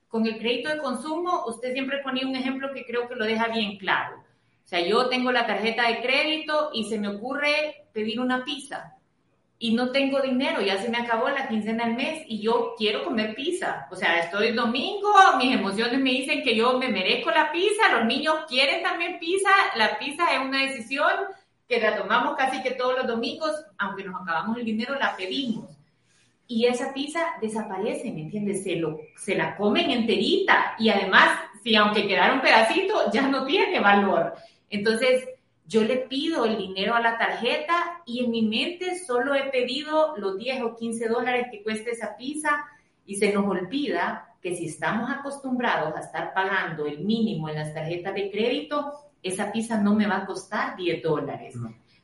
con 0.09 0.25
el 0.25 0.37
crédito 0.37 0.69
de 0.69 0.79
consumo, 0.79 1.45
usted 1.47 1.71
siempre 1.71 2.01
ponía 2.03 2.27
un 2.27 2.35
ejemplo 2.35 2.73
que 2.73 2.85
creo 2.85 3.07
que 3.07 3.15
lo 3.15 3.25
deja 3.25 3.47
bien 3.47 3.77
claro. 3.77 4.17
O 4.17 4.67
sea, 4.67 4.81
yo 4.81 5.07
tengo 5.07 5.31
la 5.31 5.47
tarjeta 5.47 5.87
de 5.87 6.01
crédito 6.01 6.71
y 6.73 6.83
se 6.89 6.99
me 6.99 7.07
ocurre 7.07 7.87
pedir 7.93 8.19
una 8.19 8.43
pizza 8.43 8.95
y 9.61 9.73
no 9.73 9.91
tengo 9.91 10.21
dinero, 10.21 10.61
ya 10.61 10.81
se 10.81 10.89
me 10.89 10.97
acabó 10.97 11.29
la 11.29 11.49
quincena 11.49 11.85
del 11.85 11.95
mes 11.95 12.23
y 12.27 12.41
yo 12.41 12.75
quiero 12.77 13.03
comer 13.03 13.35
pizza. 13.35 13.87
O 13.91 13.95
sea, 13.95 14.19
estoy 14.19 14.53
domingo, 14.53 15.11
mis 15.37 15.53
emociones 15.53 15.99
me 15.99 16.11
dicen 16.11 16.41
que 16.43 16.55
yo 16.55 16.79
me 16.79 16.87
merezco 16.87 17.29
la 17.29 17.51
pizza, 17.51 17.91
los 17.97 18.05
niños 18.05 18.35
quieren 18.47 18.81
también 18.81 19.19
pizza, 19.19 19.49
la 19.75 19.99
pizza 19.99 20.33
es 20.33 20.39
una 20.39 20.61
decisión 20.61 21.11
que 21.67 21.79
la 21.79 21.95
tomamos 21.97 22.37
casi 22.37 22.63
que 22.63 22.71
todos 22.71 22.97
los 22.97 23.07
domingos, 23.07 23.51
aunque 23.77 24.05
nos 24.05 24.21
acabamos 24.21 24.57
el 24.57 24.65
dinero, 24.65 24.95
la 24.95 25.15
pedimos. 25.15 25.78
Y 26.51 26.65
esa 26.65 26.91
pizza 26.95 27.19
desaparece, 27.39 28.11
¿me 28.11 28.21
entiendes? 28.21 28.63
Se, 28.63 28.75
lo, 28.75 29.01
se 29.15 29.35
la 29.35 29.55
comen 29.55 29.91
enterita 29.91 30.73
y 30.79 30.89
además, 30.89 31.37
si 31.63 31.75
aunque 31.75 32.07
quedara 32.07 32.33
un 32.33 32.41
pedacito, 32.41 33.11
ya 33.13 33.27
no 33.27 33.45
tiene 33.45 33.79
valor. 33.79 34.33
Entonces, 34.67 35.29
yo 35.67 35.83
le 35.83 35.97
pido 35.97 36.45
el 36.45 36.57
dinero 36.57 36.95
a 36.95 37.01
la 37.01 37.19
tarjeta 37.19 38.01
y 38.03 38.25
en 38.25 38.31
mi 38.31 38.41
mente 38.41 38.97
solo 38.97 39.35
he 39.35 39.51
pedido 39.51 40.17
los 40.17 40.39
10 40.39 40.63
o 40.63 40.75
15 40.75 41.07
dólares 41.07 41.47
que 41.51 41.61
cuesta 41.61 41.91
esa 41.91 42.17
pizza 42.17 42.65
y 43.05 43.17
se 43.17 43.31
nos 43.31 43.45
olvida 43.45 44.35
que 44.41 44.55
si 44.55 44.65
estamos 44.65 45.07
acostumbrados 45.11 45.95
a 45.95 45.99
estar 45.99 46.33
pagando 46.33 46.87
el 46.87 47.01
mínimo 47.01 47.47
en 47.47 47.57
las 47.57 47.75
tarjetas 47.75 48.15
de 48.15 48.31
crédito, 48.31 48.91
esa 49.21 49.51
pizza 49.51 49.79
no 49.79 49.93
me 49.93 50.07
va 50.07 50.17
a 50.17 50.25
costar 50.25 50.75
10 50.75 51.03
dólares. 51.03 51.53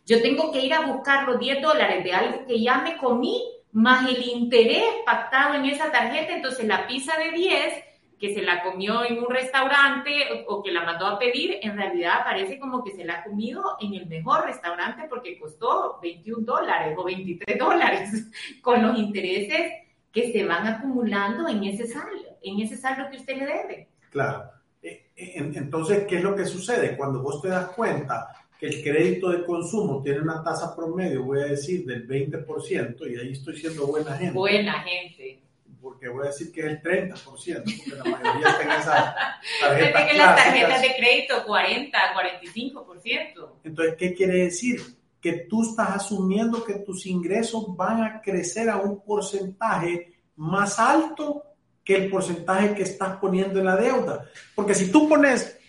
Yo 0.05 0.21
tengo 0.21 0.51
que 0.51 0.63
ir 0.63 0.75
a 0.75 0.85
buscar 0.85 1.27
los 1.27 1.39
10 1.39 1.63
dólares 1.63 2.03
de 2.03 2.13
algo 2.13 2.45
que 2.45 2.61
ya 2.61 2.77
me 2.77 2.97
comí 2.97 3.41
más 3.75 4.09
el 4.09 4.23
interés 4.23 4.85
pactado 5.05 5.55
en 5.55 5.65
esa 5.65 5.91
tarjeta, 5.91 6.33
entonces 6.33 6.65
la 6.65 6.87
pizza 6.87 7.17
de 7.17 7.31
10 7.31 7.73
que 8.17 8.33
se 8.33 8.41
la 8.41 8.63
comió 8.63 9.03
en 9.03 9.19
un 9.19 9.29
restaurante 9.29 10.45
o, 10.47 10.63
que 10.63 10.71
la 10.71 10.85
mandó 10.85 11.05
a 11.05 11.19
pedir, 11.19 11.59
en 11.61 11.75
realidad 11.75 12.23
parece 12.23 12.57
como 12.57 12.85
que 12.85 12.91
se 12.91 13.03
la 13.03 13.15
ha 13.15 13.23
comido 13.25 13.75
en 13.81 13.93
el 13.93 14.07
mejor 14.07 14.45
restaurante 14.45 15.07
porque 15.09 15.37
costó 15.37 15.99
21 16.01 16.45
dólares 16.45 16.95
o 16.97 17.03
23 17.03 17.59
dólares 17.59 18.31
con 18.61 18.81
los 18.81 18.97
intereses 18.97 19.73
que 20.09 20.31
se 20.31 20.45
van 20.45 20.65
acumulando 20.67 21.45
en 21.49 21.65
ese 21.65 21.85
saldo, 21.85 22.37
en 22.41 22.61
ese 22.61 22.77
saldo 22.77 23.09
que 23.11 23.17
usted 23.17 23.35
le 23.35 23.45
debe. 23.45 23.89
Claro. 24.09 24.51
Eh, 24.81 25.11
eh, 25.17 25.51
entonces, 25.53 26.05
¿qué 26.07 26.15
es 26.15 26.23
lo 26.23 26.33
que 26.33 26.45
sucede? 26.45 26.95
Cuando 26.95 27.21
vos 27.21 27.41
te 27.41 27.49
das 27.49 27.67
cuenta 27.71 28.44
que 28.59 28.67
el 28.67 28.83
crédito 28.83 29.29
de 29.29 29.45
consumo 29.45 30.01
tiene 30.01 30.21
una 30.21 30.43
tasa 30.43 30.75
promedio, 30.75 31.23
voy 31.23 31.41
a 31.41 31.45
decir, 31.45 31.85
del 31.85 32.07
20%, 32.07 33.11
y 33.11 33.19
ahí 33.19 33.31
estoy 33.31 33.57
siendo 33.57 33.87
buena 33.87 34.15
gente. 34.17 34.33
Buena 34.33 34.81
gente 34.81 35.45
porque 35.85 36.09
voy 36.09 36.23
a 36.23 36.29
decir 36.29 36.51
que 36.51 36.61
es 36.61 36.65
el 36.65 36.81
30%, 36.81 37.21
porque 37.23 37.95
la 37.95 38.17
mayoría 38.17 38.49
está 38.49 38.63
en 38.63 38.71
esas 38.71 39.15
tarjetas 39.61 40.09
que 40.09 40.17
las 40.17 40.35
tarjetas 40.35 40.81
de 40.81 40.95
crédito 40.97 41.45
40, 41.45 41.97
45%. 42.15 43.49
Entonces, 43.63 43.95
¿qué 43.95 44.15
quiere 44.15 44.45
decir? 44.45 44.81
Que 45.21 45.45
tú 45.47 45.61
estás 45.61 45.91
asumiendo 45.91 46.63
que 46.65 46.79
tus 46.79 47.05
ingresos 47.05 47.65
van 47.77 48.01
a 48.01 48.19
crecer 48.19 48.67
a 48.67 48.77
un 48.77 49.03
porcentaje 49.03 50.11
más 50.37 50.79
alto 50.79 51.43
que 51.83 51.97
el 51.97 52.09
porcentaje 52.09 52.73
que 52.73 52.81
estás 52.81 53.17
poniendo 53.17 53.59
en 53.59 53.65
la 53.65 53.75
deuda. 53.75 54.25
Porque 54.55 54.73
si 54.73 54.91
tú 54.91 55.07
pones 55.07 55.59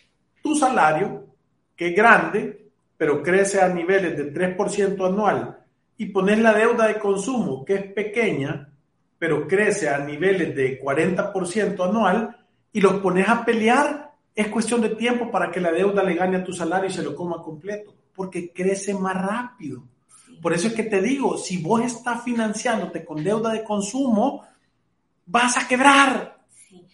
tu 0.43 0.57
salario, 0.57 1.27
que 1.77 1.89
es 1.89 1.95
grande, 1.95 2.66
pero 2.97 3.23
crece 3.23 3.61
a 3.61 3.69
niveles 3.69 4.17
de 4.17 4.33
3% 4.33 5.07
anual, 5.07 5.59
y 5.99 6.07
pones 6.07 6.39
la 6.39 6.53
deuda 6.53 6.87
de 6.87 6.99
consumo, 6.99 7.65
que 7.65 7.75
es 7.75 7.93
pequeña, 7.93 8.69
pero 9.19 9.47
crece 9.47 9.89
a 9.89 9.99
niveles 9.99 10.55
de 10.55 10.81
40% 10.81 11.89
anual 11.89 12.37
y 12.73 12.81
los 12.81 12.95
pones 13.01 13.29
a 13.29 13.45
pelear, 13.45 14.13
es 14.35 14.49
cuestión 14.49 14.83
de 14.83 14.91
tiempo 14.91 15.31
para 15.31 15.51
que 15.51 15.61
la 15.61 15.73
deuda 15.73 16.03
le 16.03 16.15
gane 16.15 16.37
a 16.37 16.45
tu 16.45 16.53
salario 16.53 16.91
y 16.91 16.93
se 16.93 17.03
lo 17.03 17.17
coma 17.17 17.43
completo, 17.43 17.95
porque 18.15 18.53
crece 18.53 18.93
más 18.93 19.15
rápido. 19.15 19.85
Por 20.43 20.53
eso 20.53 20.69
es 20.69 20.75
que 20.75 20.83
te 20.83 21.01
digo, 21.01 21.39
si 21.39 21.63
vos 21.63 21.83
estás 21.83 22.23
financiándote 22.23 23.03
con 23.05 23.25
deuda 23.25 23.53
de 23.53 23.65
consumo, 23.65 24.47
vas 25.25 25.57
a 25.57 25.67
quebrar. 25.67 26.37
Sí. 26.51 26.87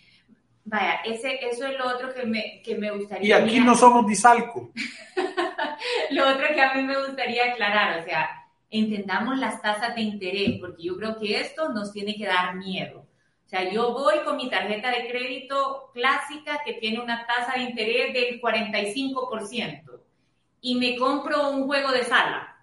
Vaya, 0.65 1.01
ese, 1.05 1.45
eso 1.45 1.67
es 1.67 1.77
lo 1.77 1.89
otro 1.89 2.15
que 2.15 2.25
me, 2.25 2.63
que 2.65 2.79
me 2.79 2.93
gustaría. 2.97 3.29
Y 3.29 3.33
aquí 3.33 3.59
no 3.59 3.75
somos 3.75 4.07
disalco. 4.07 4.71
lo 6.11 6.29
otro 6.29 6.47
que 6.55 6.63
a 6.63 6.75
mí 6.75 6.83
me 6.83 6.99
gustaría 6.99 7.53
aclarar, 7.53 8.01
o 8.01 8.05
sea, 8.05 8.29
entendamos 8.71 9.39
las 9.39 9.61
tasas 9.61 9.95
de 9.95 10.01
interés, 10.01 10.59
porque 10.61 10.83
yo 10.85 10.97
creo 10.97 11.19
que 11.19 11.41
esto 11.41 11.69
nos 11.69 11.93
tiene 11.93 12.17
que 12.17 12.27
dar 12.27 12.57
miedo. 12.57 13.01
O 13.45 13.49
sea, 13.49 13.71
yo 13.71 13.93
voy 13.93 14.21
con 14.25 14.39
mi 14.39 14.49
tarjeta 14.49 14.91
de 14.91 15.09
crédito 15.09 15.91
clásica 15.93 16.61
que 16.65 16.75
tiene 16.75 17.01
una 17.01 17.27
tasa 17.27 17.53
de 17.55 17.65
interés 17.65 18.15
del 18.15 18.41
45% 18.41 20.01
y 20.63 20.77
me 20.77 20.97
compro 20.97 21.51
un 21.51 21.67
juego 21.67 21.93
de 21.93 22.05
sala. 22.05 22.57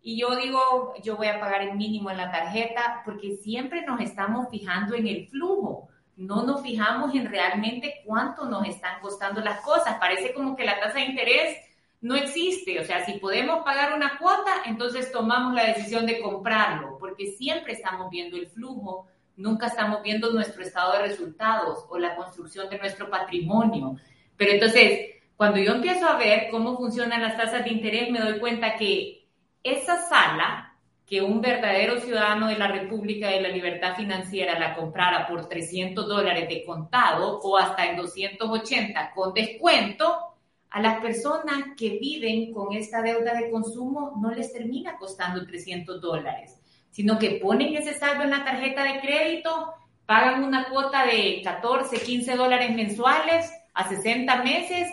Y 0.00 0.18
yo 0.18 0.34
digo, 0.34 0.94
yo 1.00 1.16
voy 1.16 1.28
a 1.28 1.38
pagar 1.38 1.62
el 1.62 1.76
mínimo 1.76 2.10
en 2.10 2.16
la 2.16 2.32
tarjeta 2.32 3.02
porque 3.04 3.36
siempre 3.36 3.82
nos 3.82 4.00
estamos 4.00 4.48
fijando 4.50 4.96
en 4.96 5.06
el 5.06 5.28
flujo. 5.28 5.88
No 6.16 6.42
nos 6.42 6.62
fijamos 6.62 7.14
en 7.14 7.30
realmente 7.30 8.02
cuánto 8.04 8.46
nos 8.46 8.66
están 8.66 9.00
costando 9.00 9.40
las 9.42 9.60
cosas. 9.60 9.98
Parece 10.00 10.34
como 10.34 10.56
que 10.56 10.64
la 10.64 10.80
tasa 10.80 10.94
de 10.94 11.04
interés 11.04 11.56
no 12.02 12.16
existe. 12.16 12.78
O 12.78 12.84
sea, 12.84 13.06
si 13.06 13.14
podemos 13.14 13.64
pagar 13.64 13.94
una 13.94 14.18
cuota, 14.18 14.50
entonces 14.66 15.10
tomamos 15.10 15.54
la 15.54 15.64
decisión 15.64 16.04
de 16.04 16.20
comprarlo, 16.20 16.98
porque 16.98 17.28
siempre 17.28 17.72
estamos 17.72 18.10
viendo 18.10 18.36
el 18.36 18.48
flujo, 18.48 19.06
nunca 19.36 19.68
estamos 19.68 20.02
viendo 20.02 20.30
nuestro 20.30 20.62
estado 20.62 20.92
de 20.92 21.08
resultados 21.08 21.86
o 21.88 21.98
la 21.98 22.14
construcción 22.14 22.68
de 22.68 22.78
nuestro 22.78 23.08
patrimonio. 23.08 23.96
Pero 24.36 24.52
entonces, 24.52 25.10
cuando 25.36 25.58
yo 25.58 25.72
empiezo 25.72 26.06
a 26.06 26.18
ver 26.18 26.48
cómo 26.50 26.76
funcionan 26.76 27.22
las 27.22 27.36
tasas 27.36 27.64
de 27.64 27.70
interés, 27.70 28.10
me 28.10 28.20
doy 28.20 28.38
cuenta 28.38 28.76
que 28.76 29.28
esa 29.62 29.96
sala 30.08 30.68
que 31.06 31.20
un 31.20 31.40
verdadero 31.40 32.00
ciudadano 32.00 32.48
de 32.48 32.58
la 32.58 32.68
República 32.68 33.28
de 33.28 33.40
la 33.40 33.48
Libertad 33.48 33.94
Financiera 33.96 34.58
la 34.58 34.74
comprara 34.74 35.26
por 35.26 35.46
300 35.48 36.08
dólares 36.08 36.48
de 36.48 36.64
contado 36.64 37.38
o 37.40 37.58
hasta 37.58 37.84
en 37.86 37.96
280 37.96 39.12
con 39.14 39.34
descuento, 39.34 40.31
a 40.72 40.80
las 40.80 41.00
personas 41.00 41.58
que 41.76 41.98
viven 41.98 42.50
con 42.50 42.72
esta 42.72 43.02
deuda 43.02 43.34
de 43.34 43.50
consumo 43.50 44.18
no 44.20 44.30
les 44.30 44.52
termina 44.54 44.96
costando 44.96 45.44
300 45.46 46.00
dólares, 46.00 46.58
sino 46.90 47.18
que 47.18 47.38
ponen 47.42 47.76
ese 47.76 47.92
saldo 47.92 48.24
en 48.24 48.30
la 48.30 48.42
tarjeta 48.42 48.82
de 48.84 49.00
crédito, 49.00 49.74
pagan 50.06 50.42
una 50.42 50.70
cuota 50.70 51.04
de 51.04 51.42
14, 51.44 52.00
15 52.00 52.36
dólares 52.36 52.74
mensuales 52.74 53.52
a 53.74 53.86
60 53.86 54.42
meses 54.42 54.88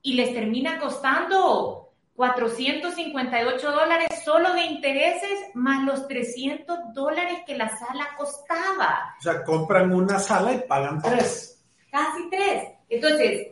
y 0.00 0.14
les 0.14 0.32
termina 0.32 0.78
costando 0.78 1.92
458 2.14 3.72
dólares 3.72 4.08
solo 4.24 4.54
de 4.54 4.62
intereses 4.62 5.38
más 5.52 5.84
los 5.84 6.08
300 6.08 6.94
dólares 6.94 7.40
que 7.46 7.58
la 7.58 7.68
sala 7.68 8.08
costaba. 8.16 9.16
O 9.18 9.22
sea, 9.22 9.44
compran 9.44 9.92
una 9.92 10.18
sala 10.18 10.54
y 10.54 10.60
pagan 10.66 11.02
tres. 11.02 11.62
Casi 11.90 12.30
tres. 12.30 12.68
Entonces, 12.88 13.48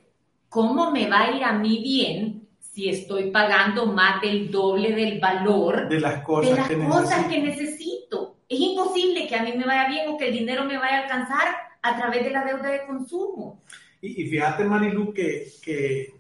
¿cómo 0.49 0.91
me 0.91 1.09
va 1.09 1.23
a 1.23 1.37
ir 1.37 1.45
a 1.45 1.53
mí 1.53 1.81
bien 1.83 2.49
si 2.61 2.89
estoy 2.89 3.31
pagando 3.31 3.87
más 3.87 4.21
del 4.21 4.51
doble 4.51 4.95
del 4.95 5.21
valor 5.21 5.89
de 5.89 6.01
las 6.01 6.23
cosas, 6.23 6.69
de 6.69 6.77
las 6.77 6.89
cosas 6.89 7.27
que 7.27 7.43
necesito? 7.43 8.37
Es 8.49 8.59
imposible 8.59 9.27
que 9.27 9.37
a 9.37 9.43
mí 9.43 9.53
me 9.57 9.67
vaya 9.67 9.89
bien 9.89 10.09
o 10.09 10.17
que 10.17 10.29
el 10.29 10.35
dinero 10.35 10.65
me 10.65 10.79
vaya 10.79 10.99
a 10.99 11.03
alcanzar 11.03 11.49
a 11.83 11.97
través 11.97 12.25
de 12.25 12.31
la 12.31 12.45
deuda 12.45 12.71
de 12.71 12.87
consumo. 12.87 13.61
Y, 14.01 14.23
y 14.23 14.29
fíjate, 14.29 14.65
Marilu, 14.65 15.13
que, 15.13 15.49
que 15.63 16.19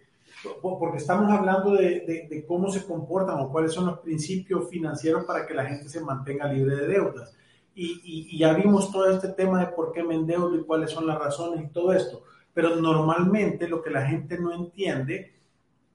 porque 0.62 0.98
estamos 0.98 1.30
hablando 1.30 1.72
de, 1.72 2.44
cómo 2.46 2.70
se 2.70 2.84
comportan 2.84 3.40
o 3.40 3.50
cuáles 3.50 3.72
son 3.72 3.86
los 3.86 3.98
principios 4.00 4.68
financieros 4.68 5.24
para 5.24 5.46
que 5.46 5.54
la 5.54 5.66
gente 5.66 5.88
se 5.88 6.00
mantenga 6.00 6.52
libre 6.52 6.76
de 6.76 6.86
deudas. 6.86 7.34
Y, 7.74 8.36
ya 8.36 8.54
vimos 8.54 8.90
todo 8.90 9.10
este 9.10 9.28
tema 9.28 9.60
de 9.60 9.66
por 9.68 9.92
qué 9.92 10.02
me 10.02 10.14
endeudo 10.14 10.56
y 10.56 10.64
cuáles 10.64 10.90
son 10.90 11.06
las 11.06 11.18
razones 11.18 11.64
y 11.64 11.72
todo 11.72 11.92
esto. 11.92 12.22
Pero 12.54 12.76
normalmente 12.76 13.68
lo 13.68 13.82
que 13.82 13.90
la 13.90 14.06
gente 14.06 14.38
no 14.38 14.52
entiende 14.52 15.34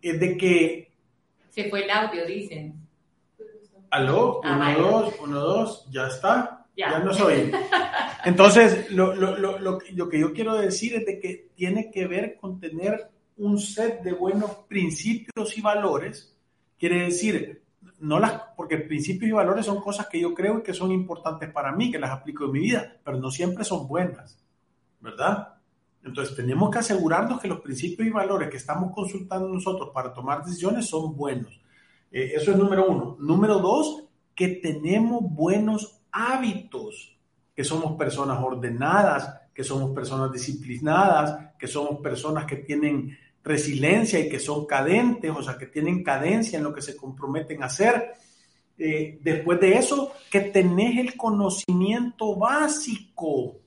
es 0.01 0.19
de 0.19 0.37
que... 0.37 0.91
Se 1.49 1.69
fue 1.69 1.83
el 1.83 1.89
audio, 1.89 2.25
dicen. 2.25 2.75
¿Aló? 3.89 4.41
Ah, 4.43 4.75
uno, 4.77 4.89
dos, 4.89 5.15
uno, 5.21 5.39
dos, 5.39 5.87
ya 5.91 6.07
está. 6.07 6.65
Ya, 6.75 6.91
ya 6.91 6.99
no 6.99 7.13
soy. 7.13 7.51
Entonces, 8.25 8.89
lo, 8.91 9.13
lo, 9.13 9.37
lo, 9.37 9.59
lo 9.59 10.09
que 10.09 10.19
yo 10.19 10.33
quiero 10.33 10.55
decir 10.55 10.95
es 10.95 11.05
de 11.05 11.19
que 11.19 11.49
tiene 11.55 11.91
que 11.91 12.07
ver 12.07 12.37
con 12.37 12.59
tener 12.59 13.11
un 13.37 13.59
set 13.59 14.01
de 14.01 14.13
buenos 14.13 14.51
principios 14.67 15.57
y 15.57 15.61
valores, 15.61 16.35
quiere 16.77 17.03
decir, 17.03 17.63
no 17.99 18.19
las, 18.19 18.33
porque 18.55 18.77
principios 18.77 19.29
y 19.29 19.33
valores 19.33 19.65
son 19.65 19.81
cosas 19.81 20.07
que 20.07 20.19
yo 20.19 20.33
creo 20.33 20.61
que 20.61 20.73
son 20.73 20.91
importantes 20.91 21.51
para 21.51 21.71
mí, 21.71 21.91
que 21.91 21.99
las 21.99 22.11
aplico 22.11 22.45
en 22.45 22.51
mi 22.51 22.59
vida, 22.59 22.97
pero 23.03 23.17
no 23.17 23.31
siempre 23.31 23.63
son 23.63 23.87
buenas, 23.87 24.37
¿verdad? 24.99 25.52
Entonces 26.03 26.35
tenemos 26.35 26.69
que 26.69 26.79
asegurarnos 26.79 27.39
que 27.39 27.47
los 27.47 27.61
principios 27.61 28.07
y 28.07 28.11
valores 28.11 28.49
que 28.49 28.57
estamos 28.57 28.93
consultando 28.93 29.47
nosotros 29.47 29.91
para 29.93 30.13
tomar 30.13 30.43
decisiones 30.43 30.87
son 30.87 31.15
buenos. 31.15 31.61
Eh, 32.11 32.33
eso 32.35 32.51
es 32.51 32.57
número 32.57 32.87
uno. 32.87 33.17
Número 33.19 33.59
dos, 33.59 34.03
que 34.35 34.49
tenemos 34.49 35.21
buenos 35.23 36.01
hábitos, 36.11 37.17
que 37.55 37.63
somos 37.63 37.97
personas 37.97 38.39
ordenadas, 38.41 39.33
que 39.53 39.63
somos 39.63 39.91
personas 39.91 40.31
disciplinadas, 40.31 41.53
que 41.57 41.67
somos 41.67 41.99
personas 42.01 42.45
que 42.45 42.57
tienen 42.57 43.17
resiliencia 43.43 44.19
y 44.19 44.29
que 44.29 44.39
son 44.39 44.65
cadentes, 44.65 45.31
o 45.31 45.41
sea, 45.43 45.57
que 45.57 45.67
tienen 45.67 46.03
cadencia 46.03 46.57
en 46.57 46.63
lo 46.63 46.73
que 46.73 46.81
se 46.81 46.95
comprometen 46.95 47.61
a 47.61 47.67
hacer. 47.67 48.13
Eh, 48.77 49.19
después 49.21 49.59
de 49.59 49.77
eso, 49.77 50.13
que 50.31 50.41
tenés 50.41 50.97
el 50.97 51.15
conocimiento 51.15 52.35
básico, 52.35 53.57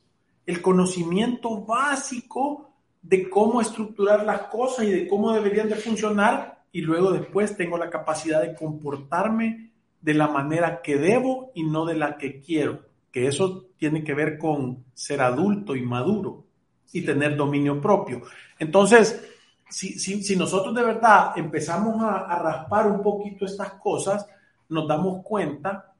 el 0.46 0.62
conocimiento 0.62 1.64
básico 1.64 2.70
de 3.02 3.28
cómo 3.28 3.60
estructurar 3.60 4.24
las 4.24 4.42
cosas 4.42 4.86
y 4.86 4.90
de 4.90 5.08
cómo 5.08 5.32
deberían 5.32 5.68
de 5.68 5.76
funcionar 5.76 6.64
y 6.72 6.80
luego 6.80 7.12
después 7.12 7.56
tengo 7.56 7.78
la 7.78 7.90
capacidad 7.90 8.42
de 8.42 8.54
comportarme 8.54 9.72
de 10.00 10.14
la 10.14 10.28
manera 10.28 10.80
que 10.82 10.96
debo 10.96 11.50
y 11.54 11.64
no 11.64 11.84
de 11.84 11.94
la 11.94 12.16
que 12.16 12.40
quiero, 12.40 12.82
que 13.10 13.26
eso 13.26 13.66
tiene 13.76 14.04
que 14.04 14.14
ver 14.14 14.38
con 14.38 14.84
ser 14.94 15.20
adulto 15.20 15.74
y 15.74 15.82
maduro 15.82 16.44
y 16.92 17.02
tener 17.02 17.36
dominio 17.36 17.80
propio. 17.80 18.22
Entonces, 18.58 19.20
si, 19.68 20.36
nosotros 20.36 20.74
de 20.74 20.84
verdad 20.84 21.32
empezamos 21.36 22.02
a, 22.02 22.38
raspar 22.38 22.86
un 22.86 23.02
poquito 23.02 23.44
estas 23.44 23.72
cosas, 23.74 24.26
nos 24.68 24.86
damos 24.86 25.22
cuenta 25.24 25.92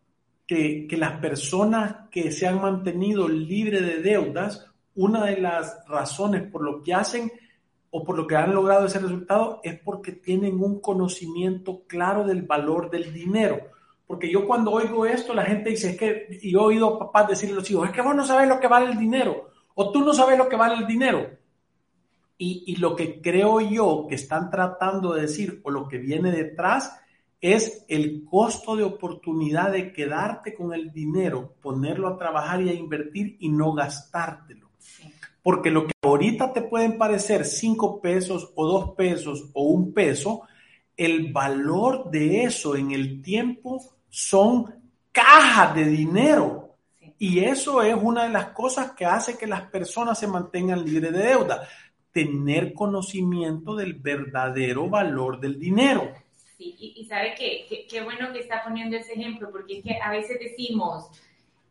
que, 0.46 0.86
las 0.96 1.20
personas 1.20 2.08
que 2.10 2.30
se 2.30 2.46
han 2.46 2.60
mantenido 2.60 3.28
libres 3.28 3.82
de 3.82 4.00
deudas, 4.00 4.70
una 4.94 5.24
de 5.24 5.40
las 5.40 5.84
razones 5.88 6.42
por 6.50 6.62
lo 6.62 6.82
que 6.82 6.94
hacen 6.94 7.30
o 7.90 8.04
por 8.04 8.16
lo 8.16 8.26
que 8.26 8.36
han 8.36 8.54
logrado 8.54 8.86
ese 8.86 8.98
resultado 8.98 9.60
es 9.62 9.78
porque 9.80 10.12
tienen 10.12 10.62
un 10.62 10.80
conocimiento 10.80 11.82
claro 11.86 12.24
del 12.24 12.42
valor 12.42 12.90
del 12.90 13.12
dinero. 13.12 13.58
Porque 14.06 14.30
yo 14.30 14.46
cuando 14.46 14.70
oigo 14.70 15.04
esto, 15.04 15.34
la 15.34 15.44
gente 15.44 15.70
dice, 15.70 15.90
es 15.90 15.98
que, 15.98 16.38
y 16.42 16.54
he 16.54 16.58
oído 16.58 16.98
papás 16.98 17.28
decirle 17.28 17.54
a 17.54 17.58
los 17.58 17.70
hijos, 17.70 17.88
es 17.88 17.94
que 17.94 18.02
vos 18.02 18.14
no 18.14 18.24
sabes 18.24 18.48
lo 18.48 18.60
que 18.60 18.68
vale 18.68 18.92
el 18.92 18.98
dinero, 18.98 19.50
o 19.74 19.90
tú 19.90 20.04
no 20.04 20.12
sabes 20.12 20.38
lo 20.38 20.48
que 20.48 20.56
vale 20.56 20.76
el 20.76 20.86
dinero. 20.86 21.28
Y, 22.38 22.76
lo 22.76 22.94
que 22.94 23.22
creo 23.22 23.60
yo 23.62 24.06
que 24.06 24.14
están 24.14 24.50
tratando 24.50 25.14
de 25.14 25.22
decir 25.22 25.60
o 25.64 25.70
lo 25.70 25.88
que 25.88 25.96
viene 25.96 26.30
detrás 26.30 27.00
es 27.40 27.84
el 27.88 28.24
costo 28.24 28.76
de 28.76 28.84
oportunidad 28.84 29.72
de 29.72 29.92
quedarte 29.92 30.54
con 30.54 30.72
el 30.72 30.92
dinero, 30.92 31.54
ponerlo 31.60 32.08
a 32.08 32.18
trabajar 32.18 32.62
y 32.62 32.70
a 32.70 32.74
invertir 32.74 33.36
y 33.40 33.48
no 33.48 33.72
gastártelo. 33.72 34.70
Porque 35.42 35.70
lo 35.70 35.86
que 35.86 35.92
ahorita 36.02 36.52
te 36.52 36.62
pueden 36.62 36.98
parecer 36.98 37.44
cinco 37.44 38.00
pesos 38.00 38.52
o 38.54 38.66
dos 38.66 38.90
pesos 38.96 39.50
o 39.52 39.62
un 39.64 39.92
peso, 39.92 40.42
el 40.96 41.32
valor 41.32 42.10
de 42.10 42.44
eso 42.44 42.74
en 42.74 42.90
el 42.90 43.22
tiempo 43.22 43.80
son 44.08 44.74
cajas 45.12 45.74
de 45.74 45.84
dinero. 45.84 46.76
Y 47.18 47.40
eso 47.40 47.80
es 47.82 47.96
una 48.00 48.24
de 48.24 48.30
las 48.30 48.48
cosas 48.48 48.92
que 48.92 49.06
hace 49.06 49.38
que 49.38 49.46
las 49.46 49.62
personas 49.70 50.18
se 50.18 50.26
mantengan 50.26 50.84
libres 50.84 51.12
de 51.12 51.18
deuda 51.18 51.68
tener 52.12 52.72
conocimiento 52.72 53.76
del 53.76 53.92
verdadero 53.92 54.88
valor 54.88 55.38
del 55.38 55.58
dinero. 55.58 56.08
Sí, 56.56 56.94
y, 56.96 57.04
sabe 57.04 57.34
que 57.34 57.86
qué 57.88 58.02
bueno 58.02 58.32
que 58.32 58.40
está 58.40 58.64
poniendo 58.64 58.96
ese 58.96 59.12
ejemplo, 59.12 59.50
porque 59.50 59.78
es 59.78 59.84
que 59.84 60.00
a 60.00 60.10
veces 60.10 60.38
decimos, 60.40 61.10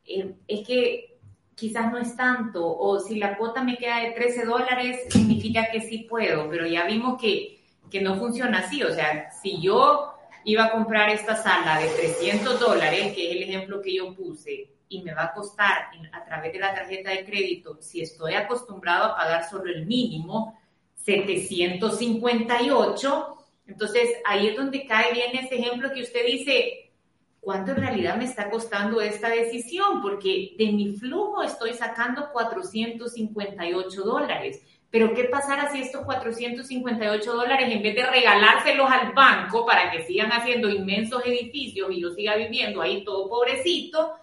eh, 0.05 0.35
es 0.47 0.67
que 0.67 1.17
quizás 1.55 1.91
no 1.91 1.97
es 1.97 2.15
tanto, 2.15 2.77
o 2.77 2.99
si 2.99 3.15
la 3.15 3.35
cuota 3.35 3.63
me 3.63 3.77
queda 3.77 4.01
de 4.01 4.11
13 4.11 4.45
dólares, 4.45 5.01
significa 5.09 5.71
que 5.71 5.81
sí 5.81 6.05
puedo, 6.07 6.47
pero 6.49 6.67
ya 6.67 6.85
vimos 6.85 7.19
que, 7.19 7.63
que 7.89 7.99
no 8.01 8.13
funciona 8.15 8.59
así, 8.59 8.83
o 8.83 8.93
sea, 8.93 9.31
si 9.31 9.59
yo 9.59 10.13
iba 10.43 10.65
a 10.65 10.71
comprar 10.71 11.09
esta 11.09 11.35
sala 11.35 11.79
de 11.79 11.87
300 11.87 12.59
dólares, 12.59 13.15
que 13.15 13.31
es 13.31 13.37
el 13.37 13.43
ejemplo 13.43 13.81
que 13.81 13.95
yo 13.95 14.13
puse, 14.13 14.69
y 14.87 15.01
me 15.01 15.15
va 15.15 15.23
a 15.25 15.33
costar 15.33 15.87
a 16.11 16.23
través 16.25 16.53
de 16.53 16.59
la 16.59 16.75
tarjeta 16.75 17.09
de 17.09 17.25
crédito, 17.25 17.79
si 17.81 18.01
estoy 18.01 18.35
acostumbrado 18.35 19.05
a 19.05 19.15
pagar 19.15 19.49
solo 19.49 19.71
el 19.71 19.87
mínimo, 19.87 20.59
758. 20.93 23.35
Entonces, 23.67 24.09
ahí 24.25 24.47
es 24.47 24.55
donde 24.55 24.85
cae 24.85 25.13
bien 25.13 25.35
ese 25.35 25.55
ejemplo 25.55 25.91
que 25.93 26.01
usted 26.01 26.25
dice, 26.25 26.91
¿cuánto 27.39 27.71
en 27.71 27.77
realidad 27.77 28.17
me 28.17 28.25
está 28.25 28.49
costando 28.49 29.01
esta 29.01 29.29
decisión? 29.29 30.01
Porque 30.01 30.55
de 30.57 30.71
mi 30.71 30.95
flujo 30.95 31.43
estoy 31.43 31.73
sacando 31.73 32.31
458 32.31 34.03
dólares. 34.03 34.61
Pero 34.89 35.13
¿qué 35.13 35.25
pasará 35.25 35.71
si 35.71 35.81
estos 35.81 36.05
458 36.05 37.33
dólares, 37.33 37.69
en 37.69 37.83
vez 37.83 37.95
de 37.95 38.05
regalárselos 38.05 38.89
al 38.89 39.11
banco 39.11 39.65
para 39.65 39.91
que 39.91 40.03
sigan 40.05 40.31
haciendo 40.31 40.69
inmensos 40.69 41.25
edificios 41.25 41.91
y 41.91 42.01
yo 42.01 42.11
siga 42.11 42.35
viviendo 42.35 42.81
ahí 42.81 43.03
todo 43.03 43.27
pobrecito, 43.27 44.13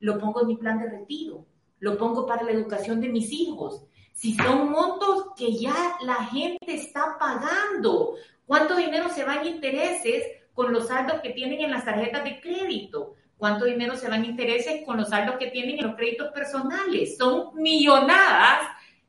lo 0.00 0.18
pongo 0.18 0.40
en 0.40 0.48
mi 0.48 0.56
plan 0.56 0.80
de 0.80 0.90
retiro, 0.90 1.46
lo 1.78 1.96
pongo 1.96 2.26
para 2.26 2.42
la 2.42 2.50
educación 2.50 3.00
de 3.00 3.08
mis 3.08 3.30
hijos. 3.30 3.84
Si 4.12 4.34
son 4.34 4.70
montos 4.70 5.26
que 5.36 5.52
ya 5.52 5.96
la 6.02 6.24
gente 6.24 6.74
está 6.74 7.16
pagando, 7.20 8.14
¿cuánto 8.46 8.76
dinero 8.76 9.08
se 9.08 9.24
va 9.24 9.36
en 9.36 9.46
intereses 9.46 10.24
con 10.54 10.72
los 10.72 10.88
saldos 10.88 11.20
que 11.20 11.30
tienen 11.30 11.60
en 11.60 11.70
las 11.70 11.84
tarjetas 11.84 12.24
de 12.24 12.40
crédito? 12.40 13.14
¿Cuánto 13.36 13.66
dinero 13.66 13.96
se 13.96 14.08
va 14.08 14.16
en 14.16 14.24
intereses 14.24 14.84
con 14.86 14.96
los 14.96 15.10
saldos 15.10 15.36
que 15.36 15.50
tienen 15.50 15.78
en 15.78 15.86
los 15.86 15.96
créditos 15.96 16.32
personales? 16.32 17.18
Son 17.18 17.54
millonadas 17.54 18.60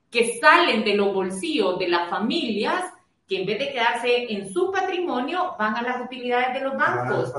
que 0.10 0.38
salen 0.40 0.84
de 0.84 0.96
los 0.96 1.14
bolsillos 1.14 1.80
de 1.80 1.88
las 1.88 2.10
familias 2.10 2.84
que 3.28 3.42
en 3.42 3.46
vez 3.46 3.60
de 3.60 3.72
quedarse 3.72 4.32
en 4.32 4.52
su 4.52 4.72
patrimonio, 4.72 5.56
van 5.60 5.76
a 5.76 5.82
las 5.82 6.02
utilidades 6.02 6.54
de 6.54 6.62
los 6.62 6.78
bancos. 6.78 7.34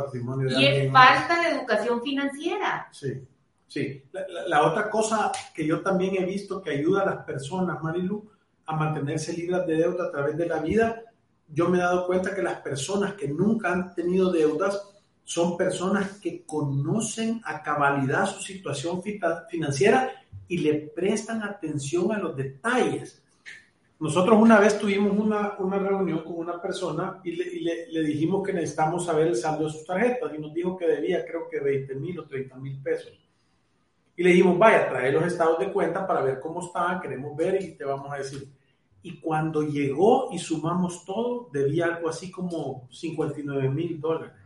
y 0.58 0.66
es 0.66 0.92
falta 0.92 1.40
de 1.40 1.56
educación 1.56 2.02
financiera. 2.02 2.88
Sí, 2.92 3.26
sí. 3.66 4.02
La, 4.48 4.66
otra 4.66 4.90
cosa 4.90 5.32
que 5.54 5.66
yo 5.66 5.80
también 5.80 6.16
he 6.16 6.26
visto 6.26 6.61
que 6.61 6.70
ayuda 6.70 7.02
a 7.02 7.06
las 7.06 7.24
personas, 7.24 7.82
Marilu, 7.82 8.30
a 8.66 8.76
mantenerse 8.76 9.32
libres 9.32 9.66
de 9.66 9.76
deuda 9.76 10.04
a 10.04 10.11
través 10.11 10.37
de 10.37 10.46
la 10.46 10.58
vida, 10.58 11.02
yo 11.52 11.68
me 11.68 11.78
he 11.78 11.80
dado 11.80 12.06
cuenta 12.06 12.34
que 12.34 12.42
las 12.42 12.61
personas 12.61 13.14
que 13.14 13.28
nunca 13.28 13.72
han 13.72 13.94
tenido 13.94 14.30
deudas 14.30 14.82
son 15.24 15.56
personas 15.56 16.18
que 16.18 16.44
conocen 16.44 17.40
a 17.44 17.62
cabalidad 17.62 18.26
su 18.26 18.40
situación 18.40 19.02
financiera 19.50 20.11
y 20.48 20.58
le 20.58 20.74
prestan 20.74 21.42
atención 21.42 22.12
a 22.12 22.18
los 22.18 22.37
detalles. 22.37 23.22
Nosotros 24.00 24.40
una 24.40 24.61
vez 24.61 24.78
tuvimos 24.78 25.12
una, 25.18 25.54
una 25.58 25.78
reunión 25.78 26.22
con 26.22 26.37
una 26.37 26.62
persona 26.62 27.20
y, 27.24 27.32
le, 27.32 27.88
le, 27.90 28.02
dijimos 28.02 28.46
que 28.46 28.52
necesitamos 28.52 29.04
saber 29.04 29.26
el 29.26 29.37
saldo 29.37 29.64
de 29.64 29.70
sus 29.70 29.84
tarjetas 29.84 30.32
y 30.34 30.40
nos 30.40 30.54
dijo 30.54 30.76
que 30.76 30.87
debía 30.87 31.26
creo 31.26 31.48
que 31.48 31.61
20 31.61 31.94
mil 31.96 32.20
o 32.20 32.24
30 32.24 32.56
mil 32.56 32.80
pesos. 32.80 33.12
Y 34.16 34.22
le 34.22 34.30
dijimos, 34.30 34.58
vaya, 34.58 34.88
trae 34.88 35.12
los 35.12 35.24
estados 35.24 35.58
de 35.58 35.72
cuenta 35.72 36.06
para 36.06 36.22
ver 36.22 36.40
cómo 36.40 36.64
estaban, 36.64 37.00
queremos 37.00 37.37
ver 37.37 37.62
y 37.62 37.72
te 37.76 37.84
vamos 37.84 38.12
a 38.12 38.16
decir. 38.16 38.48
Y 39.08 39.20
cuando 39.20 39.62
llegó 39.62 40.28
y 40.30 40.38
sumamos 40.38 41.02
todo, 41.06 41.48
debía 41.50 41.86
algo 41.86 42.10
así 42.10 42.30
como 42.30 42.86
59 42.90 43.70
mil 43.70 43.98
dólares. 43.98 44.36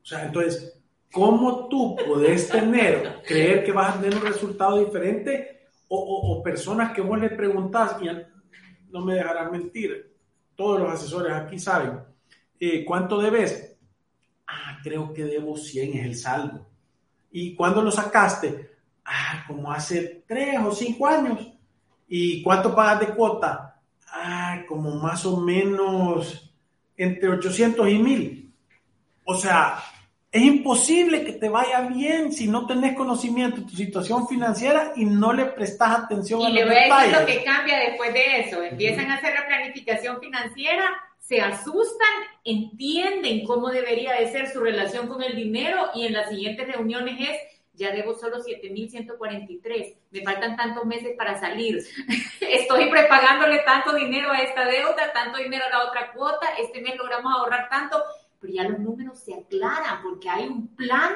O 0.00 0.06
sea, 0.06 0.26
entonces, 0.26 0.80
¿cómo 1.10 1.66
tú 1.66 1.96
puedes 2.06 2.48
tener, 2.48 3.20
creer 3.26 3.64
que 3.64 3.72
vas 3.72 3.96
a 3.96 4.00
tener 4.00 4.16
un 4.16 4.24
resultado 4.24 4.78
diferente 4.78 5.70
o, 5.88 6.40
personas 6.44 6.92
que 6.92 7.00
vos 7.00 7.18
le 7.18 7.30
preguntás, 7.30 8.00
y 8.00 8.08
no 8.92 9.04
me 9.04 9.14
dejarán 9.14 9.50
mentir, 9.50 10.16
todos 10.54 10.78
los 10.78 10.92
asesores 10.92 11.32
aquí 11.32 11.58
saben, 11.58 11.98
eh, 12.60 12.84
¿cuánto 12.84 13.20
debes? 13.20 13.76
Ah, 14.46 14.78
creo 14.84 15.12
que 15.12 15.24
debo 15.24 15.56
100, 15.56 15.98
es 15.98 16.04
el 16.04 16.14
saldo. 16.14 16.64
¿Y 17.32 17.56
cuándo 17.56 17.82
lo 17.82 17.90
sacaste? 17.90 18.70
Ah, 19.04 19.42
como 19.48 19.72
hace 19.72 20.22
3 20.28 20.60
o 20.64 20.70
5 20.70 21.06
años. 21.08 21.59
¿Y 22.12 22.42
cuánto 22.42 22.74
pagas 22.74 23.00
de 23.00 23.14
cuota? 23.14 23.80
Ah, 24.12 24.64
como 24.68 24.96
más 24.96 25.24
o 25.24 25.36
menos 25.36 26.52
entre 26.96 27.28
800 27.28 27.88
y 27.88 27.98
1000. 27.98 28.52
O 29.24 29.36
sea, 29.36 29.80
es 30.32 30.42
imposible 30.42 31.24
que 31.24 31.34
te 31.34 31.48
vaya 31.48 31.82
bien 31.82 32.32
si 32.32 32.48
no 32.48 32.66
tenés 32.66 32.96
conocimiento 32.96 33.60
de 33.60 33.66
tu 33.68 33.76
situación 33.76 34.26
financiera 34.26 34.92
y 34.96 35.04
no 35.04 35.32
le 35.32 35.46
prestas 35.46 36.00
atención 36.00 36.40
y 36.40 36.46
a 36.46 36.48
los 36.48 36.56
detalles. 36.56 36.68
Y 36.68 36.70
le 36.70 36.84
voy 36.84 36.92
a 36.92 37.00
decir 37.00 37.20
lo 37.20 37.26
que 37.26 37.44
cambia 37.44 37.78
después 37.78 38.12
de 38.12 38.40
eso. 38.40 38.62
Empiezan 38.64 39.10
a 39.12 39.14
hacer 39.14 39.32
la 39.32 39.46
planificación 39.46 40.20
financiera, 40.20 40.90
se 41.20 41.40
asustan, 41.40 42.08
entienden 42.42 43.44
cómo 43.44 43.68
debería 43.68 44.14
de 44.14 44.32
ser 44.32 44.48
su 44.50 44.58
relación 44.58 45.06
con 45.06 45.22
el 45.22 45.36
dinero 45.36 45.90
y 45.94 46.06
en 46.06 46.12
las 46.14 46.28
siguientes 46.28 46.66
reuniones 46.66 47.20
es, 47.20 47.36
ya 47.80 47.90
debo 47.90 48.14
solo 48.14 48.38
7.143, 48.38 49.96
me 50.10 50.22
faltan 50.22 50.56
tantos 50.56 50.84
meses 50.84 51.16
para 51.16 51.40
salir, 51.40 51.82
estoy 52.40 52.90
prepagándole 52.90 53.60
tanto 53.60 53.94
dinero 53.94 54.30
a 54.30 54.42
esta 54.42 54.64
deuda, 54.66 55.12
tanto 55.12 55.38
dinero 55.38 55.64
a 55.66 55.70
la 55.70 55.84
otra 55.84 56.12
cuota, 56.12 56.46
este 56.58 56.80
mes 56.80 56.96
logramos 56.96 57.32
ahorrar 57.32 57.68
tanto 57.68 58.00
pero 58.40 58.52
ya 58.52 58.64
los 58.64 58.78
números 58.78 59.20
se 59.20 59.34
aclaran 59.34 60.02
porque 60.02 60.28
hay 60.28 60.46
un 60.46 60.68
plan 60.74 61.12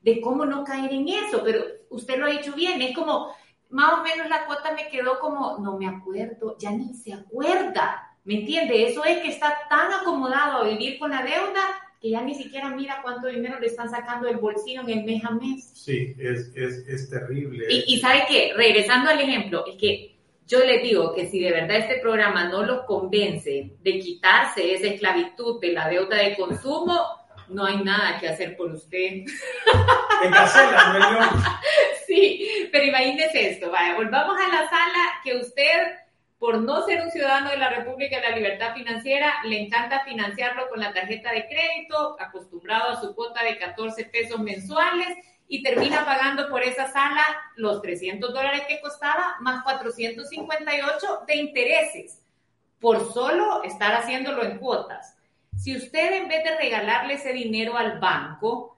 de 0.00 0.20
cómo 0.20 0.44
no 0.44 0.64
caer 0.64 0.92
en 0.92 1.08
eso, 1.08 1.40
pero 1.42 1.64
usted 1.88 2.18
lo 2.18 2.26
ha 2.26 2.30
dicho 2.30 2.52
bien, 2.52 2.82
es 2.82 2.94
como, 2.94 3.34
más 3.70 3.94
o 3.94 4.02
menos 4.02 4.28
la 4.28 4.44
cuota 4.44 4.72
me 4.72 4.88
quedó 4.88 5.18
como, 5.18 5.58
no 5.58 5.78
me 5.78 5.86
acuerdo, 5.86 6.56
ya 6.58 6.72
ni 6.72 6.94
se 6.94 7.14
acuerda, 7.14 8.16
¿me 8.24 8.40
entiende? 8.40 8.86
Eso 8.86 9.04
es 9.04 9.22
que 9.22 9.28
está 9.28 9.56
tan 9.70 9.92
acomodado 9.92 10.58
a 10.58 10.68
vivir 10.68 10.98
con 10.98 11.10
la 11.10 11.22
deuda 11.22 11.62
que 12.04 12.10
ya 12.10 12.20
ni 12.20 12.34
siquiera 12.34 12.68
mira 12.68 13.00
cuánto 13.02 13.28
dinero 13.28 13.58
le 13.58 13.68
están 13.68 13.88
sacando 13.88 14.26
del 14.26 14.36
bolsillo 14.36 14.82
en 14.82 14.90
el 14.90 15.04
mes 15.04 15.24
a 15.24 15.30
mes. 15.30 15.70
Sí, 15.72 16.14
es, 16.18 16.52
es, 16.54 16.86
es 16.86 17.08
terrible. 17.08 17.64
Y, 17.70 17.94
y 17.94 17.98
sabe 17.98 18.24
qué, 18.28 18.52
regresando 18.54 19.08
al 19.08 19.18
ejemplo, 19.18 19.64
es 19.66 19.76
que 19.80 20.14
yo 20.46 20.62
les 20.62 20.82
digo 20.82 21.14
que 21.14 21.24
si 21.28 21.40
de 21.40 21.50
verdad 21.50 21.78
este 21.78 22.00
programa 22.02 22.50
no 22.50 22.62
los 22.62 22.84
convence 22.84 23.70
de 23.80 23.98
quitarse 24.00 24.74
esa 24.74 24.88
esclavitud 24.88 25.58
de 25.62 25.72
la 25.72 25.88
deuda 25.88 26.18
de 26.18 26.36
consumo, 26.36 27.00
no 27.48 27.64
hay 27.64 27.82
nada 27.82 28.20
que 28.20 28.28
hacer 28.28 28.54
por 28.54 28.70
usted. 28.70 29.22
Sí, 32.06 32.68
pero 32.70 32.84
imagínese 32.84 33.50
esto, 33.50 33.70
vaya, 33.70 33.94
volvamos 33.94 34.36
a 34.38 34.48
la 34.48 34.68
sala 34.68 35.20
que 35.24 35.36
usted, 35.36 35.80
por 36.38 36.60
no 36.60 36.84
ser 36.84 37.02
un 37.02 37.10
ciudadano 37.10 37.50
de 37.50 37.56
la 37.56 37.70
República 37.70 38.16
de 38.16 38.28
la 38.28 38.36
Libertad 38.36 38.74
Financiera, 38.74 39.34
le 39.44 39.60
encanta 39.60 40.04
financiarlo 40.04 40.68
con 40.68 40.80
la 40.80 40.92
tarjeta 40.92 41.32
de 41.32 41.46
crédito, 41.46 42.16
acostumbrado 42.20 42.90
a 42.90 43.00
su 43.00 43.14
cuota 43.14 43.42
de 43.42 43.58
14 43.58 44.04
pesos 44.06 44.40
mensuales 44.40 45.08
y 45.48 45.62
termina 45.62 46.04
pagando 46.04 46.48
por 46.48 46.62
esa 46.62 46.90
sala 46.90 47.22
los 47.56 47.80
300 47.82 48.32
dólares 48.32 48.62
que 48.68 48.80
costaba 48.80 49.36
más 49.40 49.62
458 49.62 51.24
de 51.26 51.36
intereses 51.36 52.20
por 52.80 53.12
solo 53.12 53.62
estar 53.62 53.94
haciéndolo 53.94 54.44
en 54.44 54.58
cuotas. 54.58 55.16
Si 55.56 55.76
usted 55.76 56.12
en 56.12 56.28
vez 56.28 56.44
de 56.44 56.56
regalarle 56.56 57.14
ese 57.14 57.32
dinero 57.32 57.76
al 57.76 57.98
banco, 57.98 58.73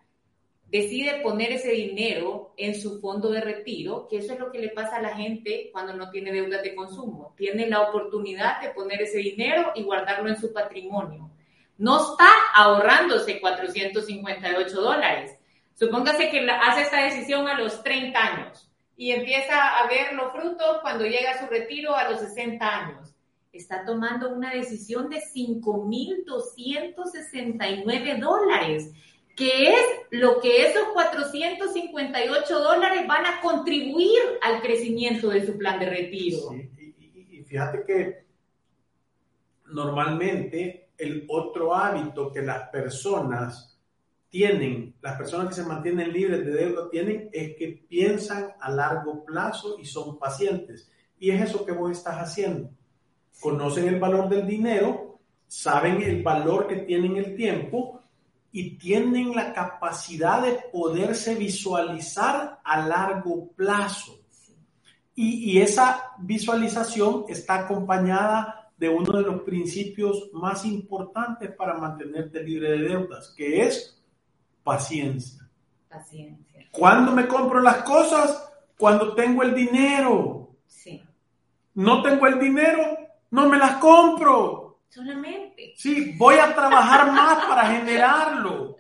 decide 0.83 1.21
poner 1.23 1.53
ese 1.53 1.73
dinero 1.73 2.55
en 2.57 2.81
su 2.81 3.01
fondo 3.01 3.31
de 3.31 3.41
retiro, 3.41 4.07
que 4.09 4.19
eso 4.19 4.33
es 4.33 4.39
lo 4.39 4.51
que 4.51 4.59
le 4.59 4.71
pasa 4.71 4.97
a 4.97 5.03
la 5.03 5.17
gente 5.17 5.71
cuando 5.73 5.95
no 5.95 6.11
tiene 6.11 6.33
deudas 6.33 6.63
de 6.63 6.75
consumo. 6.75 7.35
Tiene 7.37 7.69
la 7.69 7.83
oportunidad 7.83 8.61
de 8.61 8.71
poner 8.71 9.03
ese 9.03 9.19
dinero 9.19 9.73
y 9.75 9.83
guardarlo 9.83 10.29
en 10.29 10.41
su 10.41 10.53
patrimonio. 10.53 11.31
No 11.79 12.01
está 12.01 12.29
ahorrándose 12.55 13.41
458 13.41 14.81
dólares, 14.81 15.39
Supóngase 15.79 16.31
que 16.31 16.51
hace 16.51 16.83
esta 16.83 17.05
decisión 17.05 17.47
a 17.49 17.61
los 17.61 17.83
30 17.83 18.19
años 18.19 18.71
y 18.97 19.13
empieza 19.13 19.79
a 19.79 19.87
ver 19.87 20.15
los 20.15 20.33
frutos 20.33 20.79
cuando 20.81 21.05
llega 21.05 21.33
a 21.33 21.39
su 21.39 21.45
retiro 21.49 21.95
a 21.95 22.09
los 22.09 22.21
60 22.21 22.67
años. 22.67 23.15
Está 23.53 23.85
tomando 23.85 24.31
una 24.31 24.55
decisión 24.55 25.11
de 25.11 25.21
5.269 25.21 28.19
dólares, 28.19 28.91
que 29.37 29.69
es 29.69 29.81
lo 30.11 30.41
que 30.41 30.67
esos 30.67 30.89
458 30.95 32.59
dólares 32.59 33.07
van 33.07 33.27
a 33.27 33.41
contribuir 33.43 34.19
al 34.43 34.63
crecimiento 34.63 35.29
de 35.29 35.45
su 35.45 35.59
plan 35.59 35.79
de 35.79 35.91
retiro. 35.91 36.55
y 36.55 37.43
fíjate 37.45 37.85
que 37.87 38.27
normalmente 39.67 40.89
el 40.99 41.27
otro 41.29 41.75
hábito 41.75 42.33
que 42.33 42.43
las 42.43 42.69
personas 42.71 43.79
tienen, 44.29 44.95
las 45.01 45.17
personas 45.17 45.49
que 45.49 45.63
se 45.63 45.69
mantienen 45.69 46.13
libres 46.13 46.45
de 46.45 46.53
deuda 46.53 46.91
tienen, 46.91 47.29
es 47.33 47.57
que 47.57 47.85
piensan 47.89 48.53
a 48.61 48.71
largo 48.71 49.25
plazo 49.25 49.79
y 49.79 49.85
son 49.85 50.19
pacientes. 50.19 50.91
Y 51.19 51.31
es 51.31 51.43
eso 51.43 51.65
que 51.65 51.73
vos 51.73 51.91
estás 51.91 52.17
haciendo. 52.17 52.71
Conocen 53.41 53.89
el 53.89 54.01
valor 54.01 54.29
del 54.29 54.47
dinero, 54.47 55.21
saben 55.47 56.03
el 56.03 56.23
valor 56.23 56.67
que 56.67 56.77
tienen 56.77 57.17
el 57.17 57.37
tiempo 57.37 58.03
y 58.57 58.79
tienen 58.79 59.37
la 59.37 59.53
capacidad 59.53 60.41
de 60.41 60.55
poderse 60.73 61.35
visualizar 61.35 62.59
a 62.65 62.81
largo 62.81 63.49
plazo. 63.49 64.19
Y, 65.15 65.53
y 65.53 65.61
esa 65.61 66.13
visualización 66.21 67.27
está 67.29 67.57
acompañada 67.57 68.71
de 68.79 68.89
uno 68.89 69.19
de 69.19 69.25
los 69.25 69.43
principios 69.43 70.31
más 70.33 70.65
importantes 70.65 71.55
para 71.55 71.75
mantenerte 71.75 72.43
libre 72.43 72.71
de 72.71 72.89
deudas, 72.89 73.35
que 73.37 73.61
es 73.61 74.03
paciencia. 74.65 75.47
Paciencia. 75.91 76.67
¿Cuándo 76.71 77.13
me 77.13 77.29
compro 77.29 77.61
las 77.61 77.83
cosas? 77.83 78.51
Cuando 78.79 79.15
tengo 79.15 79.43
el 79.43 79.55
dinero. 79.55 80.57
Sí. 80.67 81.03
No 81.75 82.03
tengo 82.03 82.27
el 82.27 82.39
dinero, 82.39 82.97
no 83.33 83.51
me 83.51 83.59
las 83.59 83.77
compro. 83.77 84.66
Solamente. 84.89 85.75
Sí, 85.77 86.15
voy 86.17 86.37
a 86.37 86.55
trabajar 86.55 87.13
más 87.13 87.45
para 87.47 87.67
generarlo. 87.67 88.77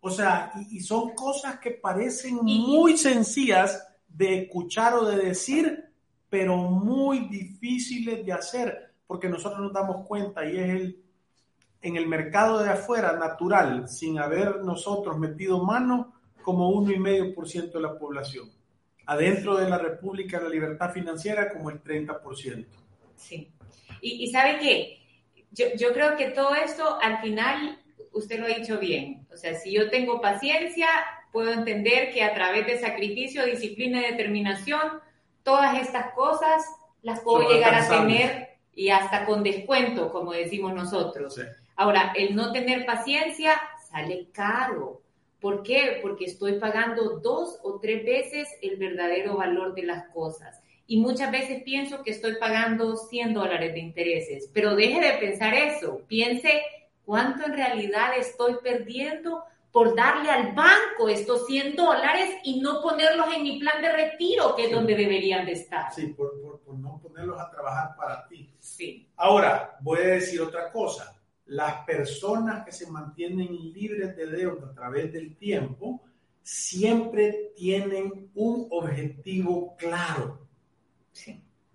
O 0.00 0.10
sea, 0.10 0.52
y, 0.70 0.80
son 0.80 1.14
cosas 1.14 1.58
que 1.58 1.72
parecen 1.72 2.36
muy 2.42 2.96
sencillas 2.96 3.86
de 4.08 4.42
escuchar 4.42 4.94
o 4.94 5.04
de 5.04 5.16
decir, 5.16 5.84
pero 6.28 6.56
muy 6.56 7.20
difíciles 7.28 8.24
de 8.24 8.32
hacer, 8.32 8.94
porque 9.06 9.28
nosotros 9.28 9.60
nos 9.60 9.72
damos 9.72 10.06
cuenta 10.06 10.44
y 10.44 10.56
es 10.58 10.68
el 10.70 11.04
en 11.84 11.96
el 11.96 12.06
mercado 12.06 12.62
de 12.62 12.70
afuera 12.70 13.12
natural, 13.12 13.88
sin 13.90 14.18
haber 14.18 14.64
nosotros 14.64 15.18
metido 15.18 15.62
mano, 15.62 16.14
como 16.42 16.70
1,5% 16.82 17.72
de 17.72 17.80
la 17.80 17.98
población. 17.98 18.50
Adentro 19.04 19.54
de 19.56 19.68
la 19.68 19.76
República 19.76 20.38
de 20.38 20.44
la 20.44 20.50
Libertad 20.50 20.92
Financiera, 20.92 21.52
como 21.52 21.68
el 21.68 21.82
30%. 21.82 22.66
Sí. 23.16 23.52
Y, 24.06 24.30
sabe 24.30 24.58
qué, 24.58 24.98
yo, 25.52 25.66
yo 25.76 25.94
creo 25.94 26.16
que 26.16 26.26
todo 26.26 26.54
esto 26.54 26.98
al 27.00 27.22
final, 27.22 27.80
usted 28.12 28.38
lo 28.38 28.46
ha 28.46 28.50
dicho 28.50 28.78
bien. 28.78 29.26
O 29.32 29.36
sea, 29.36 29.54
si 29.54 29.72
yo 29.72 29.88
tengo 29.88 30.20
paciencia, 30.20 30.88
puedo 31.32 31.52
entender 31.52 32.12
que 32.12 32.22
a 32.22 32.34
través 32.34 32.66
de 32.66 32.78
sacrificio, 32.78 33.46
disciplina 33.46 34.00
y 34.00 34.10
determinación, 34.10 35.00
todas 35.42 35.80
estas 35.80 36.12
cosas 36.12 36.62
las 37.02 37.20
puedo 37.20 37.50
llegar 37.50 37.74
a 37.74 37.88
tener 37.88 38.48
y 38.74 38.90
hasta 38.90 39.24
con 39.24 39.42
descuento, 39.42 40.10
como 40.10 40.32
decimos 40.32 40.74
nosotros. 40.74 41.40
Ahora, 41.76 42.12
el 42.16 42.36
no 42.36 42.52
tener 42.52 42.84
paciencia 42.84 43.60
sale 43.90 44.28
caro. 44.32 45.00
¿Por 45.40 45.62
qué? 45.62 45.98
Porque 46.02 46.24
estoy 46.24 46.58
pagando 46.58 47.20
dos 47.20 47.58
o 47.62 47.78
tres 47.80 48.04
veces 48.04 48.48
el 48.62 48.76
verdadero 48.76 49.36
valor 49.36 49.74
de 49.74 49.82
las 49.84 50.08
cosas. 50.08 50.62
Y 50.86 50.98
muchas 50.98 51.30
veces 51.32 51.62
pienso 51.62 52.02
que 52.02 52.10
estoy 52.10 52.36
pagando 52.36 52.96
100 52.96 53.34
dólares 53.34 53.72
de 53.72 53.80
intereses, 53.80 54.50
pero 54.52 54.76
deje 54.76 55.00
de 55.00 55.18
pensar 55.18 55.54
eso. 55.54 56.02
Piense 56.06 56.62
cuánto 57.04 57.46
en 57.46 57.54
realidad 57.54 58.16
estoy 58.18 58.56
perdiendo 58.62 59.44
por 59.74 59.96
darle 59.96 60.30
al 60.30 60.54
banco 60.54 61.08
estos 61.08 61.46
100 61.46 61.74
dólares 61.74 62.36
y 62.44 62.60
no 62.60 62.80
ponerlos 62.80 63.26
en 63.34 63.42
mi 63.42 63.58
plan 63.58 63.82
de 63.82 63.90
retiro, 63.90 64.54
que 64.54 64.66
es 64.66 64.70
donde 64.70 64.94
deberían 64.94 65.44
de 65.44 65.52
estar. 65.52 65.92
Sí, 65.92 66.06
por, 66.08 66.40
por, 66.40 66.60
por, 66.60 66.78
no 66.78 67.00
ponerlos 67.02 67.40
a 67.40 67.50
trabajar 67.50 67.96
para 67.96 68.28
ti. 68.28 68.54
Sí. 68.60 69.08
Ahora, 69.16 69.76
voy 69.80 69.98
a 69.98 70.06
decir 70.06 70.40
otra 70.40 70.70
cosa. 70.70 71.20
Las 71.46 71.84
personas 71.84 72.64
que 72.64 72.70
se 72.70 72.88
mantienen 72.88 73.48
libres 73.72 74.16
de 74.16 74.26
deuda 74.26 74.68
a 74.68 74.74
través 74.74 75.12
del 75.12 75.36
tiempo 75.36 76.02
siempre 76.40 77.52
tienen 77.56 78.30
un 78.34 78.68
objetivo 78.70 79.74
claro. 79.76 80.43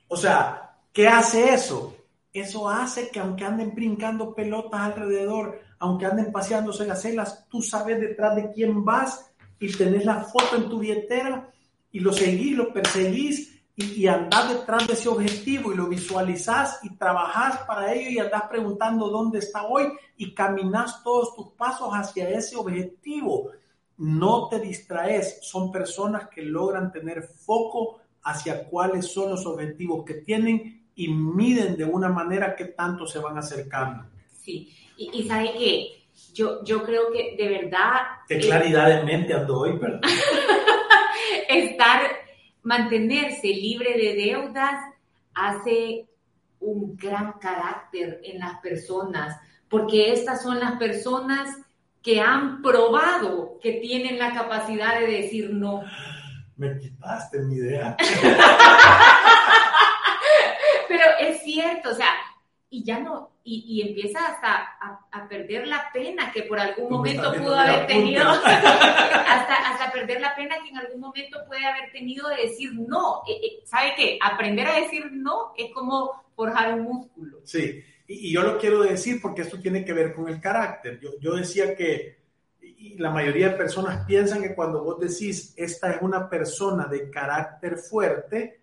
O 0.08 0.18
sea, 0.18 0.76
¿qué 0.92 1.08
hace 1.08 1.54
eso? 1.54 1.96
Eso 2.34 2.70
hace 2.70 3.10
que 3.10 3.20
aunque 3.20 3.46
anden 3.46 3.74
brincando 3.74 4.34
pelotas 4.36 4.82
alrededor, 4.82 5.60
aunque 5.80 6.06
anden 6.06 6.32
paseándose 6.32 6.86
gacelas, 6.86 7.48
tú 7.50 7.62
sabes 7.62 8.00
detrás 8.00 8.36
de 8.36 8.52
quién 8.52 8.84
vas 8.84 9.32
y 9.60 9.72
tenés 9.72 10.06
la 10.06 10.24
foto 10.24 10.56
en 10.56 10.70
tu 10.70 10.80
billetera 10.80 11.50
y 11.92 12.00
lo 12.00 12.14
seguís, 12.14 12.56
lo 12.56 12.72
perseguís 12.72 13.56
y, 13.76 14.02
y 14.02 14.08
andás 14.08 14.50
detrás 14.50 14.88
de 14.88 14.94
ese 14.94 15.10
objetivo 15.10 15.74
y 15.74 15.76
lo 15.76 15.88
visualizás 15.88 16.80
y 16.84 16.96
trabajás 16.98 17.60
para 17.60 17.94
ello 17.94 18.10
y 18.10 18.20
andás 18.20 18.44
preguntando 18.44 19.10
dónde 19.10 19.40
está 19.40 19.66
hoy 19.66 19.92
y 20.18 20.34
caminas 20.34 21.02
todos 21.04 21.36
tus 21.36 21.50
pasos 21.54 21.90
hacia 21.94 22.30
ese 22.30 22.56
objetivo. 22.56 23.52
No 23.98 24.48
te 24.50 24.60
distraes, 24.60 25.40
son 25.42 25.72
personas 25.72 26.30
que 26.30 26.42
logran 26.42 26.92
tener 26.92 27.24
foco 27.24 28.00
hacia 28.24 28.66
cuáles 28.66 29.12
son 29.12 29.32
los 29.32 29.46
objetivos 29.46 30.04
que 30.06 30.16
tienen 30.16 30.88
y 30.96 31.08
miden 31.08 31.78
de 31.78 31.86
una 31.86 32.10
manera 32.10 32.56
que 32.56 32.66
tanto 32.66 33.08
se 33.08 33.20
van 33.20 33.38
acercando. 33.38 34.06
Sí, 34.42 34.76
y, 34.98 35.10
y 35.14 35.28
sabe 35.28 35.54
que 35.54 36.00
yo, 36.34 36.64
yo 36.64 36.84
creo 36.84 37.12
que 37.12 37.36
de 37.38 37.50
verdad... 37.50 38.02
Qué 38.28 38.40
claridad 38.40 38.88
de 38.88 39.04
mente 39.04 39.34
ando 39.34 39.60
hoy, 39.60 39.78
¿verdad? 39.78 40.02
estar, 41.50 42.02
mantenerse 42.64 43.48
libre 43.48 43.98
de 43.98 44.16
deudas 44.16 44.76
hace 45.34 46.06
un 46.60 46.98
gran 46.98 47.34
carácter 47.34 48.22
en 48.24 48.40
las 48.40 48.60
personas, 48.60 49.40
porque 49.70 50.12
estas 50.12 50.44
son 50.44 50.60
las 50.60 50.78
personas 50.78 51.56
que 52.02 52.20
han 52.20 52.62
probado 52.62 53.60
que 53.62 53.74
tienen 53.74 54.20
la 54.20 54.34
capacidad 54.34 55.00
de 55.00 55.08
decir 55.08 55.52
no. 55.52 55.84
Me 56.60 56.78
quitaste 56.78 57.40
mi 57.40 57.56
idea. 57.56 57.96
Pero 60.90 61.04
es 61.22 61.42
cierto, 61.42 61.92
o 61.92 61.94
sea, 61.94 62.10
y 62.70 62.84
ya 62.84 63.00
no, 63.00 63.32
y, 63.46 63.64
y 63.66 63.82
empieza 63.88 64.20
hasta 64.28 64.76
a, 64.82 65.08
a, 65.10 65.30
perder 65.30 65.68
la 65.68 65.90
pena 65.94 66.34
que 66.34 66.44
por 66.44 66.60
algún 66.60 66.90
momento 66.90 67.34
pudo 67.34 67.56
haber 67.56 67.88
tenido, 67.88 68.28
hasta, 68.30 69.56
hasta 69.56 69.92
perder 69.94 70.20
la 70.20 70.36
pena 70.36 70.58
que 70.62 70.72
en 70.72 70.78
algún 70.80 71.00
momento 71.00 71.40
puede 71.48 71.66
haber 71.66 71.94
tenido 71.94 72.28
de 72.28 72.48
decir 72.48 72.74
no. 72.74 73.22
Eh, 73.26 73.40
eh, 73.42 73.62
¿Sabe 73.64 73.94
qué? 73.96 74.20
Aprender 74.22 74.68
a 74.68 74.82
decir 74.82 75.10
no 75.14 75.54
es 75.58 75.72
como 75.74 76.12
forjar 76.36 76.74
un 76.74 76.82
músculo. 76.82 77.40
Sí, 77.46 77.82
y, 78.06 78.28
y 78.28 78.34
yo 78.34 78.42
lo 78.42 78.58
quiero 78.58 78.84
decir 78.84 79.22
porque 79.22 79.44
esto 79.44 79.62
tiene 79.62 79.86
que 79.86 79.94
ver 79.94 80.14
con 80.14 80.28
el 80.28 80.42
carácter. 80.42 81.00
Yo, 81.00 81.12
yo 81.22 81.36
decía 81.36 81.74
que 81.74 82.20
y 82.80 82.98
la 82.98 83.12
mayoría 83.12 83.50
de 83.50 83.58
personas 83.58 84.06
piensan 84.06 84.42
que 84.42 84.56
cuando 84.56 84.82
vos 84.84 85.00
decís 85.00 85.54
esta 85.58 85.92
es 85.92 86.02
una 86.02 86.30
persona 86.30 86.86
de 86.86 87.10
carácter 87.10 87.78
fuerte, 87.78 88.62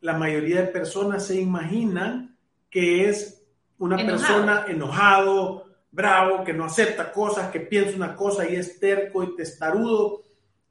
la 0.00 0.18
mayoría 0.18 0.62
de 0.62 0.68
personas 0.68 1.24
se 1.26 1.40
imaginan 1.40 2.36
que 2.68 3.08
es 3.08 3.44
una 3.78 4.00
Enojado. 4.00 4.18
persona 4.18 4.64
enojado, 4.68 5.64
bravo, 5.92 6.42
que 6.42 6.52
no 6.52 6.64
acepta 6.64 7.12
cosas, 7.12 7.50
que 7.52 7.60
piensa 7.60 7.96
una 7.96 8.16
cosa 8.16 8.48
y 8.48 8.56
es 8.56 8.80
terco 8.80 9.22
y 9.22 9.36
testarudo. 9.36 10.22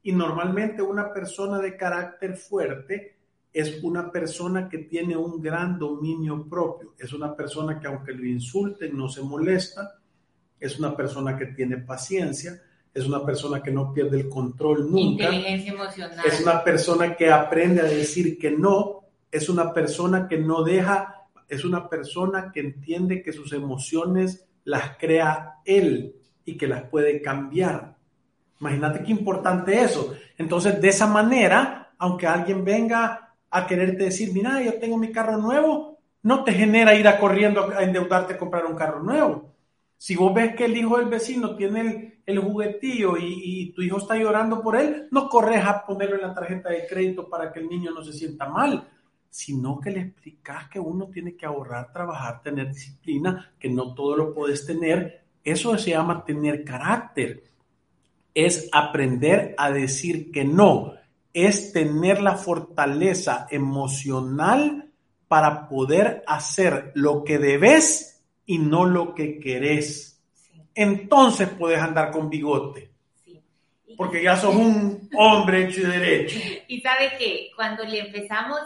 Y 0.02 0.12
normalmente 0.12 0.82
una 0.82 1.12
persona 1.12 1.58
de 1.58 1.76
carácter 1.76 2.36
fuerte 2.36 3.16
es 3.52 3.82
una 3.82 4.12
persona 4.12 4.68
que 4.68 4.78
tiene 4.78 5.16
un 5.16 5.40
gran 5.40 5.78
dominio 5.78 6.46
propio. 6.46 6.94
Es 6.98 7.12
una 7.14 7.34
persona 7.34 7.80
que 7.80 7.86
aunque 7.86 8.12
lo 8.12 8.26
insulten 8.26 8.96
no 8.96 9.08
se 9.08 9.22
molesta. 9.22 9.98
Es 10.58 10.78
una 10.78 10.96
persona 10.96 11.36
que 11.36 11.46
tiene 11.46 11.78
paciencia. 11.78 12.62
Es 12.92 13.06
una 13.06 13.24
persona 13.24 13.62
que 13.62 13.70
no 13.70 13.92
pierde 13.92 14.20
el 14.20 14.28
control 14.28 14.90
nunca. 14.90 15.24
Inteligencia 15.24 15.72
emocional. 15.72 16.26
Es 16.26 16.40
una 16.40 16.64
persona 16.64 17.14
que 17.14 17.30
aprende 17.30 17.82
a 17.82 17.84
decir 17.84 18.38
que 18.38 18.50
no. 18.50 19.02
Es 19.30 19.48
una 19.48 19.72
persona 19.72 20.26
que 20.26 20.38
no 20.38 20.62
deja. 20.62 21.26
Es 21.48 21.64
una 21.64 21.88
persona 21.88 22.50
que 22.52 22.60
entiende 22.60 23.22
que 23.22 23.32
sus 23.32 23.52
emociones 23.52 24.46
las 24.64 24.96
crea 24.96 25.56
él 25.64 26.16
y 26.44 26.56
que 26.56 26.66
las 26.66 26.84
puede 26.84 27.20
cambiar. 27.20 27.96
Imagínate 28.60 29.04
qué 29.04 29.10
importante 29.12 29.80
eso. 29.80 30.14
Entonces, 30.38 30.80
de 30.80 30.88
esa 30.88 31.06
manera, 31.06 31.92
aunque 31.98 32.26
alguien 32.26 32.64
venga 32.64 33.34
a 33.50 33.66
quererte 33.66 34.04
decir, 34.04 34.32
mira, 34.32 34.62
yo 34.62 34.74
tengo 34.74 34.96
mi 34.96 35.12
carro 35.12 35.36
nuevo, 35.36 35.98
no 36.22 36.44
te 36.44 36.52
genera 36.52 36.94
ir 36.94 37.06
a 37.06 37.18
corriendo 37.18 37.70
a 37.70 37.82
endeudarte 37.82 38.34
a 38.34 38.38
comprar 38.38 38.66
un 38.66 38.76
carro 38.76 39.02
nuevo. 39.02 39.52
Si 39.98 40.14
vos 40.14 40.34
ves 40.34 40.54
que 40.54 40.66
el 40.66 40.76
hijo 40.76 40.98
del 40.98 41.08
vecino 41.08 41.56
tiene 41.56 41.80
el, 41.80 42.16
el 42.26 42.38
juguetillo 42.40 43.16
y, 43.16 43.40
y, 43.44 43.72
tu 43.72 43.82
hijo 43.82 43.98
está 43.98 44.16
llorando 44.16 44.62
por 44.62 44.76
él, 44.76 45.08
no 45.10 45.28
corres 45.28 45.64
a 45.64 45.86
ponerlo 45.86 46.16
en 46.16 46.22
la 46.22 46.34
tarjeta 46.34 46.70
de 46.70 46.86
crédito 46.86 47.28
para 47.28 47.52
que 47.52 47.60
el 47.60 47.68
niño 47.68 47.92
no 47.92 48.02
se 48.02 48.12
sienta 48.12 48.48
mal, 48.48 48.88
sino 49.30 49.80
que 49.80 49.90
le 49.90 50.00
explicas 50.00 50.68
que 50.68 50.80
uno 50.80 51.08
tiene 51.08 51.36
que 51.36 51.46
ahorrar, 51.46 51.92
trabajar, 51.92 52.42
tener 52.42 52.68
disciplina, 52.68 53.52
que 53.58 53.70
no 53.70 53.94
todo 53.94 54.16
lo 54.16 54.34
puedes 54.34 54.66
tener. 54.66 55.22
Eso 55.42 55.78
se 55.78 55.90
llama 55.90 56.24
tener 56.24 56.64
carácter. 56.64 57.44
Es 58.34 58.68
aprender 58.72 59.54
a 59.56 59.70
decir 59.70 60.30
que 60.30 60.44
no. 60.44 60.94
Es 61.32 61.72
tener 61.72 62.20
la 62.20 62.36
fortaleza 62.36 63.46
emocional 63.50 64.90
para 65.28 65.68
poder 65.68 66.22
hacer 66.26 66.92
lo 66.94 67.24
que 67.24 67.38
debes 67.38 68.15
y 68.46 68.58
no 68.58 68.84
lo 68.86 69.14
que 69.14 69.38
querés. 69.38 70.22
Sí, 70.32 70.62
Entonces 70.74 71.48
puedes 71.50 71.80
andar 71.80 72.10
con 72.10 72.30
bigote, 72.30 72.90
sí. 73.24 73.42
Porque 73.96 74.22
ya 74.22 74.36
sos 74.36 74.54
un 74.56 75.10
hombre 75.16 75.64
hecho 75.68 75.80
y 75.80 75.84
derecho. 75.84 76.38
Y 76.68 76.80
sabe 76.80 77.12
que 77.18 77.50
cuando 77.56 77.84
le 77.84 78.00
empezamos, 78.00 78.60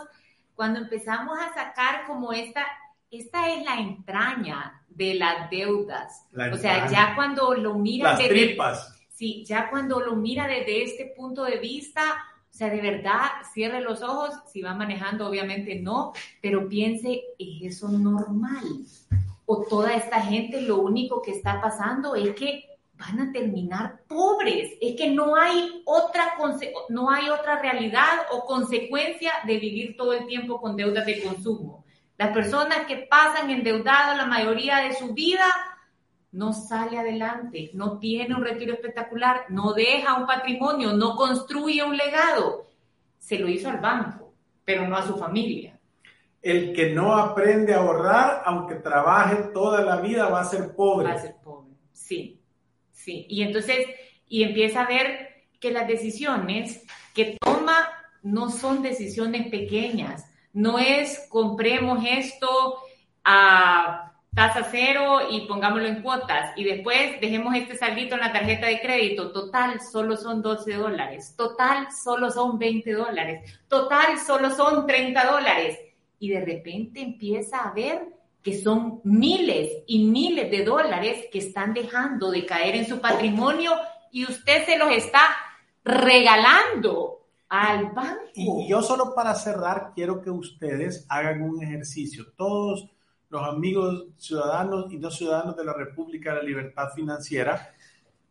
cuando 0.54 0.80
empezamos 0.80 1.38
a 1.38 1.52
sacar 1.54 2.06
como 2.06 2.32
esta, 2.32 2.66
esta 3.10 3.50
es 3.52 3.64
la 3.64 3.78
entraña 3.80 4.82
de 4.88 5.14
las 5.14 5.48
deudas. 5.50 6.26
La 6.32 6.52
o 6.52 6.56
sea, 6.58 6.86
ya 6.88 7.14
cuando 7.14 7.54
lo 7.54 7.74
mira 7.74 8.10
Las 8.10 8.18
desde, 8.18 8.30
tripas. 8.34 8.94
sí, 9.08 9.44
ya 9.46 9.70
cuando 9.70 10.00
lo 10.00 10.14
mira 10.16 10.46
desde 10.46 10.82
este 10.84 11.12
punto 11.16 11.44
de 11.44 11.58
vista, 11.58 12.02
o 12.52 12.52
sea, 12.52 12.68
de 12.68 12.82
verdad, 12.82 13.28
cierre 13.54 13.80
los 13.80 14.02
ojos, 14.02 14.34
si 14.52 14.60
va 14.60 14.74
manejando, 14.74 15.26
obviamente 15.26 15.76
no, 15.80 16.12
pero 16.42 16.68
piense, 16.68 17.22
¿es 17.38 17.76
eso 17.76 17.88
normal? 17.88 18.64
O 19.52 19.62
toda 19.62 19.94
esta 19.96 20.20
gente 20.20 20.62
lo 20.62 20.76
único 20.76 21.20
que 21.20 21.32
está 21.32 21.60
pasando 21.60 22.14
es 22.14 22.36
que 22.36 22.78
van 22.94 23.18
a 23.18 23.32
terminar 23.32 24.02
pobres. 24.06 24.74
Es 24.80 24.94
que 24.94 25.10
no 25.10 25.34
hay 25.34 25.82
otra, 25.86 26.34
no 26.88 27.10
hay 27.10 27.28
otra 27.30 27.60
realidad 27.60 28.26
o 28.30 28.44
consecuencia 28.44 29.32
de 29.44 29.58
vivir 29.58 29.96
todo 29.96 30.12
el 30.12 30.28
tiempo 30.28 30.60
con 30.60 30.76
deudas 30.76 31.04
de 31.04 31.20
consumo. 31.20 31.84
Las 32.16 32.30
personas 32.30 32.86
que 32.86 33.08
pasan 33.10 33.50
endeudadas 33.50 34.16
la 34.16 34.26
mayoría 34.26 34.76
de 34.82 34.94
su 34.94 35.14
vida 35.14 35.46
no 36.30 36.52
sale 36.52 37.00
adelante, 37.00 37.72
no 37.74 37.98
tiene 37.98 38.36
un 38.36 38.44
retiro 38.44 38.74
espectacular, 38.74 39.46
no 39.48 39.72
deja 39.72 40.14
un 40.14 40.28
patrimonio, 40.28 40.92
no 40.92 41.16
construye 41.16 41.82
un 41.82 41.96
legado. 41.96 42.68
Se 43.18 43.36
lo 43.36 43.48
hizo 43.48 43.68
al 43.68 43.80
banco, 43.80 44.32
pero 44.64 44.86
no 44.86 44.96
a 44.96 45.04
su 45.04 45.16
familia. 45.16 45.79
El 46.42 46.72
que 46.72 46.90
no 46.90 47.14
aprende 47.14 47.74
a 47.74 47.79
ahorrar, 47.79 48.42
aunque 48.44 48.76
trabaje 48.76 49.50
toda 49.53 49.83
la 49.83 49.96
vida, 49.96 50.29
va 50.29 50.40
a 50.40 50.44
ser 50.44 50.74
pobre. 50.74 51.09
Va 51.09 51.14
a 51.14 51.18
ser 51.18 51.37
pobre. 51.42 51.70
Sí, 51.92 52.40
sí. 52.92 53.26
Y 53.29 53.42
entonces, 53.42 53.87
y 54.26 54.42
empieza 54.42 54.83
a 54.83 54.88
ver 54.88 55.31
que 55.61 55.70
las 55.70 55.87
decisiones 55.87 56.83
que 57.14 57.37
toma 57.40 57.88
no 58.22 58.50
son 58.50 58.83
decisiones 58.83 59.48
pequeñas. 59.48 60.26
No 60.53 60.79
es 60.79 61.26
compremos 61.29 62.05
esto 62.07 62.79
a 63.24 64.11
tasa 64.35 64.66
cero 64.70 65.20
y 65.31 65.46
pongámoslo 65.46 65.87
en 65.87 66.03
cuotas 66.03 66.53
y 66.57 66.64
después 66.64 67.20
dejemos 67.20 67.55
este 67.57 67.76
saldito 67.76 68.14
en 68.14 68.20
la 68.20 68.33
tarjeta 68.33 68.66
de 68.66 68.81
crédito. 68.81 69.33
Total, 69.33 69.81
solo 69.81 70.16
son 70.16 70.42
12 70.42 70.74
dólares. 70.74 71.35
Total, 71.37 71.88
solo 71.92 72.31
son 72.31 72.59
20 72.59 72.92
dólares. 72.92 73.61
Total, 73.68 74.18
solo 74.18 74.50
son 74.50 74.87
30 74.87 75.24
dólares. 75.24 75.79
Y 76.20 76.28
de 76.28 76.44
repente 76.44 77.00
empieza 77.00 77.62
a 77.62 77.74
ver 77.74 78.20
que 78.42 78.59
son 78.59 79.00
miles 79.04 79.83
y 79.87 80.04
miles 80.04 80.50
de 80.50 80.64
dólares 80.64 81.26
que 81.33 81.40
están 81.40 81.74
dejando 81.74 82.30
de 82.30 82.46
caer 82.46 82.76
en 82.76 82.87
su 82.87 83.00
patrimonio 83.00 83.72
y 84.12 84.24
usted 84.24 84.64
se 84.64 84.78
los 84.78 84.90
está 84.92 85.20
regalando 85.85 87.26
al 87.48 87.90
banco. 87.92 88.22
Y 88.35 88.68
yo 88.68 88.80
solo 88.80 89.14
para 89.14 89.35
cerrar 89.35 89.92
quiero 89.94 90.22
que 90.22 90.30
ustedes 90.30 91.04
hagan 91.09 91.42
un 91.42 91.62
ejercicio. 91.62 92.26
Todos 92.37 92.88
los 93.28 93.42
amigos 93.46 94.06
ciudadanos 94.16 94.92
y 94.92 94.98
no 94.98 95.11
ciudadanos 95.11 95.56
de 95.56 95.64
la 95.64 95.72
República 95.72 96.30
de 96.30 96.37
la 96.38 96.42
Libertad 96.42 96.88
Financiera, 96.94 97.74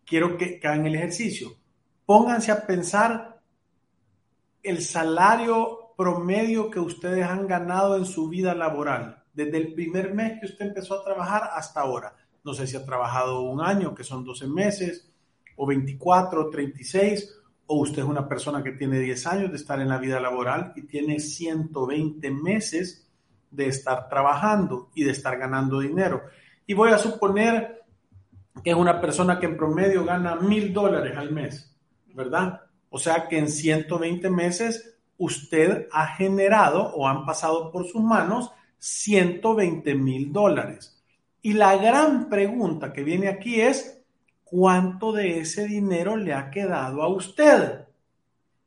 quiero 0.05 0.37
que, 0.37 0.59
que 0.59 0.67
hagan 0.67 0.87
el 0.87 0.95
ejercicio. 0.95 1.55
Pónganse 2.05 2.51
a 2.51 2.65
pensar 2.65 3.39
el 4.63 4.81
salario 4.81 5.78
promedio 5.99 6.71
que 6.71 6.79
ustedes 6.79 7.25
han 7.25 7.45
ganado 7.45 7.97
en 7.97 8.05
su 8.05 8.29
vida 8.29 8.55
laboral, 8.55 9.21
desde 9.33 9.57
el 9.57 9.73
primer 9.73 10.13
mes 10.13 10.39
que 10.39 10.45
usted 10.45 10.67
empezó 10.67 10.93
a 10.93 11.03
trabajar 11.03 11.49
hasta 11.53 11.81
ahora. 11.81 12.15
No 12.41 12.53
sé 12.53 12.67
si 12.67 12.77
ha 12.77 12.85
trabajado 12.85 13.41
un 13.41 13.59
año, 13.59 13.93
que 13.93 14.05
son 14.05 14.23
12 14.23 14.47
meses, 14.47 15.11
o 15.57 15.67
24, 15.67 16.39
o 16.39 16.49
36, 16.49 17.35
o 17.65 17.81
usted 17.81 18.01
es 18.01 18.07
una 18.07 18.29
persona 18.29 18.63
que 18.63 18.71
tiene 18.71 18.97
10 18.97 19.27
años 19.27 19.49
de 19.49 19.57
estar 19.57 19.81
en 19.81 19.89
la 19.89 19.97
vida 19.97 20.21
laboral 20.21 20.71
y 20.77 20.83
tiene 20.83 21.19
120 21.19 22.31
meses 22.31 23.05
de 23.51 23.67
estar 23.67 24.07
trabajando 24.07 24.91
y 24.95 25.03
de 25.03 25.11
estar 25.11 25.37
ganando 25.37 25.81
dinero. 25.81 26.21
Y 26.65 26.75
voy 26.75 26.91
a 26.91 26.97
suponer 26.97 27.83
que 28.63 28.69
es 28.69 28.77
una 28.77 29.01
persona 29.01 29.37
que 29.37 29.47
en 29.47 29.57
promedio 29.57 30.05
gana 30.05 30.37
mil 30.37 30.71
dólares 30.71 31.17
al 31.17 31.33
mes, 31.33 31.77
¿verdad? 32.13 32.61
O 32.89 32.97
sea 32.97 33.27
que 33.27 33.37
en 33.37 33.49
120 33.49 34.29
meses 34.29 34.95
usted 35.19 35.87
ha 35.91 36.07
generado 36.07 36.91
o 36.95 37.07
han 37.07 37.25
pasado 37.25 37.71
por 37.71 37.85
sus 37.85 38.01
manos 38.01 38.51
120 38.79 39.93
mil 39.93 40.33
dólares. 40.33 40.99
Y 41.41 41.53
la 41.53 41.75
gran 41.77 42.29
pregunta 42.29 42.91
que 42.91 43.03
viene 43.03 43.27
aquí 43.27 43.61
es, 43.61 44.01
¿cuánto 44.43 45.11
de 45.11 45.39
ese 45.39 45.65
dinero 45.65 46.15
le 46.15 46.33
ha 46.33 46.49
quedado 46.49 47.03
a 47.03 47.09
usted? 47.09 47.85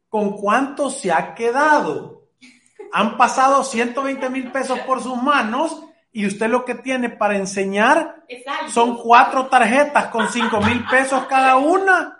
¿Con 0.08 0.36
cuánto 0.36 0.90
se 0.90 1.10
ha 1.10 1.34
quedado? 1.34 2.28
Han 2.92 3.16
pasado 3.16 3.64
120 3.64 4.28
mil 4.30 4.52
pesos 4.52 4.78
por 4.80 5.02
sus 5.02 5.20
manos 5.20 5.82
y 6.12 6.26
usted 6.26 6.50
lo 6.50 6.66
que 6.66 6.74
tiene 6.74 7.08
para 7.08 7.36
enseñar 7.36 8.24
son 8.68 8.98
cuatro 8.98 9.46
tarjetas 9.46 10.08
con 10.08 10.28
5 10.28 10.60
mil 10.60 10.84
pesos 10.84 11.24
cada 11.24 11.56
una. 11.56 12.18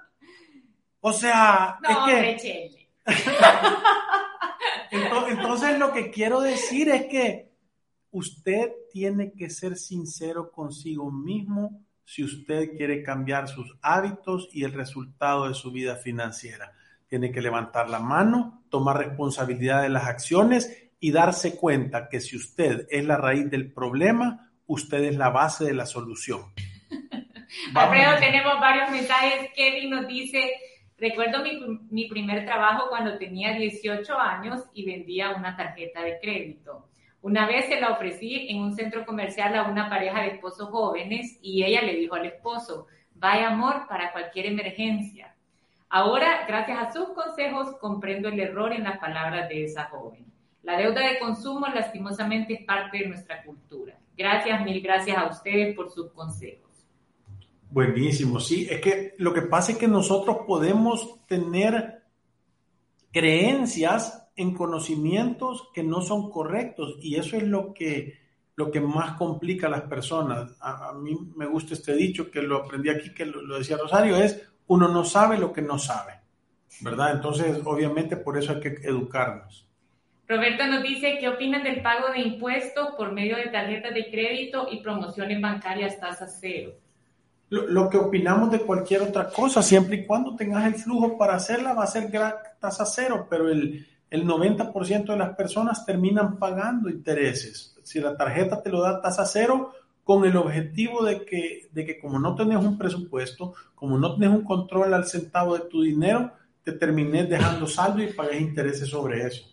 O 1.01 1.13
sea, 1.13 1.79
no, 1.83 2.09
es 2.09 2.43
que... 2.43 2.82
entonces 4.91 5.79
lo 5.79 5.93
que 5.93 6.11
quiero 6.11 6.41
decir 6.41 6.89
es 6.89 7.07
que 7.07 7.53
usted 8.11 8.73
tiene 8.93 9.33
que 9.33 9.51
ser 9.51 9.77
sincero 9.77 10.53
consigo 10.53 11.11
mismo 11.11 11.83
si 12.05 12.23
usted 12.25 12.77
quiere 12.77 13.03
cambiar 13.03 13.49
sus 13.49 13.77
hábitos 13.81 14.49
y 14.53 14.65
el 14.65 14.73
resultado 14.73 15.49
de 15.49 15.55
su 15.55 15.73
vida 15.73 15.97
financiera. 15.97 16.73
Tiene 17.09 17.33
que 17.33 17.41
levantar 17.41 17.89
la 17.89 18.01
mano, 18.01 18.65
tomar 18.71 18.99
responsabilidad 18.99 19.83
de 19.83 19.89
las 19.89 20.07
acciones 20.07 20.91
y 21.01 21.11
darse 21.11 21.57
cuenta 21.57 22.09
que 22.09 22.21
si 22.21 22.37
usted 22.37 22.87
es 22.91 23.05
la 23.05 23.17
raíz 23.17 23.51
del 23.51 23.73
problema, 23.73 24.53
usted 24.67 25.05
es 25.05 25.17
la 25.17 25.31
base 25.31 25.65
de 25.65 25.75
la 25.75 25.87
solución. 25.87 26.53
Alfredo, 27.75 28.19
tenemos 28.19 28.61
varios 28.61 28.91
mensajes. 28.91 29.51
Kevin 29.55 29.91
nos 29.91 30.07
dice, 30.07 30.53
recuerdo 31.03 31.43
mi, 31.43 31.61
mi 31.91 32.09
primer 32.09 32.47
trabajo 32.47 32.89
cuando 32.89 33.19
tenía 33.19 33.53
18 33.53 34.17
años 34.17 34.63
y 34.73 34.87
vendía 34.87 35.33
una 35.33 35.57
tarjeta 35.57 36.01
de 36.03 36.19
crédito. 36.21 36.89
Una 37.21 37.47
vez 37.47 37.67
se 37.67 37.81
la 37.81 37.91
ofrecí 37.91 38.47
en 38.49 38.63
un 38.63 38.73
centro 38.73 39.05
comercial 39.05 39.55
a 39.57 39.65
una 39.65 39.91
pareja 39.91 40.23
de 40.23 40.29
esposos 40.29 40.71
jóvenes 40.71 41.39
y 41.43 41.65
ella 41.65 41.83
le 41.83 41.97
dijo 41.97 42.15
al 42.15 42.27
esposo, 42.27 42.87
vaya 43.15 43.49
amor 43.49 43.87
para 43.89 44.13
cualquier 44.13 44.47
emergencia. 44.47 45.35
Ahora, 45.89 46.47
gracias 46.49 46.79
a 46.79 46.93
sus 46.93 47.11
consejos, 47.11 47.77
comprendo 47.81 48.29
el 48.29 48.41
error 48.41 48.73
en 48.73 48.85
las 48.85 48.99
palabras 48.99 49.49
de 49.49 49.65
esa 49.65 49.85
joven. 49.85 50.25
La 50.63 50.77
deuda 50.77 51.07
de 51.07 51.19
consumo 51.19 51.67
lastimosamente 51.67 52.55
es 52.55 52.65
parte 52.65 52.99
de 52.99 53.09
nuestra 53.09 53.43
cultura. 53.43 53.99
Gracias, 54.17 54.65
mil 54.65 54.81
gracias 54.81 55.19
a 55.19 55.27
ustedes 55.27 55.75
por 55.75 55.91
sus 55.91 56.13
consejos. 56.13 56.72
Buenísimo, 57.73 58.39
sí, 58.39 58.69
es 58.71 58.83
que 58.83 59.15
lo 59.17 59.33
que 59.33 59.41
pasa 59.41 59.73
es 59.73 59.79
que 59.79 59.89
nosotros 59.89 60.41
podemos 60.47 61.25
tener 61.27 62.03
creencias 63.11 64.29
en 64.37 64.53
conocimientos 64.53 65.71
que 65.73 65.83
no 65.83 66.03
son 66.03 66.31
correctos 66.31 66.99
y 67.01 67.17
eso 67.17 67.39
es 67.39 67.45
lo 67.45 67.73
que, 67.73 68.19
lo 68.57 68.71
que 68.71 68.83
más 68.83 69.17
complica 69.17 69.69
a 69.69 69.71
las 69.71 69.81
personas. 69.85 70.55
A, 70.61 70.93
mí 70.93 71.17
me 71.35 71.47
gusta 71.47 71.73
este 71.73 71.95
dicho 71.95 72.31
que 72.31 72.43
lo 72.43 72.59
aprendí 72.59 72.91
aquí, 72.91 73.15
que 73.15 73.25
lo, 73.25 73.57
decía 73.57 73.79
Rosario, 73.79 74.19
es 74.19 74.47
uno 74.67 74.89
no 74.89 75.03
sabe 75.03 75.39
lo 75.39 75.51
que 75.51 75.63
no 75.63 75.79
sabe, 75.79 76.21
¿verdad? 76.83 77.13
Entonces, 77.13 77.59
obviamente 77.65 78.19
por 78.19 78.37
eso 78.37 78.53
hay 78.53 78.61
que 78.61 78.77
educarnos. 78.83 79.67
Roberto 80.29 80.67
nos 80.67 80.83
dice, 80.83 81.17
¿qué 81.19 81.27
opinan 81.31 81.63
del 81.63 81.81
pago 81.81 82.13
de 82.13 82.21
impuestos 82.21 82.91
por 82.99 83.13
medio 83.13 83.39
de 83.39 83.47
tarjetas 83.47 83.95
de 83.95 84.11
crédito 84.11 84.69
y 84.71 84.83
promociones 84.83 85.41
bancarias 85.41 85.99
tasa 85.99 86.27
cero? 86.27 86.75
Lo, 87.53 87.91
que 87.91 87.99
opinamos 87.99 88.51
de 88.51 88.61
cualquier 88.61 89.03
otra 89.03 89.29
cosa, 89.29 89.63
siempre 89.63 89.97
y 89.97 90.07
cuando 90.07 90.35
tengas 90.35 90.65
el 90.67 90.75
flujo 90.75 91.19
para 91.19 91.35
hacerla, 91.35 91.75
va 91.75 91.85
a 91.85 91.87
ser 91.87 92.11
tasa 92.59 92.87
cero, 92.87 93.27
pero 93.29 93.51
el, 93.51 93.87
el 94.09 94.27
90% 94.27 95.05
de 95.05 95.17
las 95.19 95.37
personas 95.37 95.85
terminan 95.85 96.39
pagando 96.39 96.89
intereses. 96.89 97.77
Si 97.83 98.01
la 98.01 98.17
tarjeta 98.17 98.63
te 98.63 98.71
lo 98.71 98.81
da 98.81 99.03
tasa 99.03 99.27
cero, 99.27 99.73
con 100.03 100.25
el 100.25 100.37
objetivo 100.37 101.05
de 101.05 101.27
que, 101.27 101.69
de 101.71 101.85
que 101.85 102.01
como 102.01 102.19
no 102.19 102.35
tenés 102.35 102.57
un 102.57 102.79
presupuesto, 102.79 103.53
como 103.75 103.99
no 103.99 104.15
tenés 104.15 104.31
un 104.31 104.45
control 104.45 104.95
al 104.95 105.07
centavo 105.07 105.59
de 105.59 105.67
tu 105.67 105.83
dinero, 105.83 106.33
te 106.65 106.73
termines 106.73 107.29
dejando 107.29 107.67
saldo 107.67 108.03
y 108.03 108.13
pagues 108.13 108.41
intereses 108.41 108.89
sobre 108.89 109.27
eso. 109.27 109.45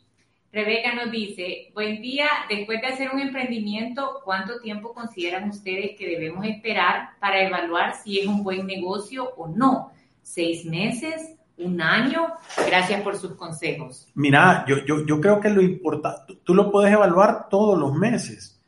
Rebeca 0.52 0.96
nos 0.96 1.12
dice, 1.12 1.72
buen 1.74 2.02
día, 2.02 2.28
después 2.50 2.82
de 2.82 2.88
hacer 2.88 3.10
un 3.14 3.20
emprendimiento, 3.20 4.22
¿cuánto 4.24 4.60
tiempo 4.60 4.94
consideran 4.94 5.50
ustedes 5.50 5.96
que 5.98 6.08
debemos 6.08 6.46
esperar 6.46 7.12
para 7.20 7.46
evaluar 7.46 7.96
si 7.96 8.20
es 8.20 8.26
un 8.26 8.44
buen 8.44 8.66
negocio 8.66 9.30
o 9.38 9.48
no? 9.48 9.92
¿Seis 10.22 10.66
meses? 10.66 11.36
un 11.60 11.82
año. 11.82 12.28
Gracias 12.66 13.02
por 13.02 13.18
sus 13.18 13.36
consejos. 13.36 14.08
Mira, 14.16 14.66
yo, 14.68 14.78
yo, 14.86 15.06
yo 15.06 15.22
creo 15.22 15.40
que 15.40 15.50
lo 15.50 15.62
importante, 15.62 16.40
tú 16.44 16.56
lo 16.56 16.72
puedes 16.72 16.94
evaluar 16.94 17.50
todos 17.50 17.78
los 17.78 17.94
meses 17.94 18.60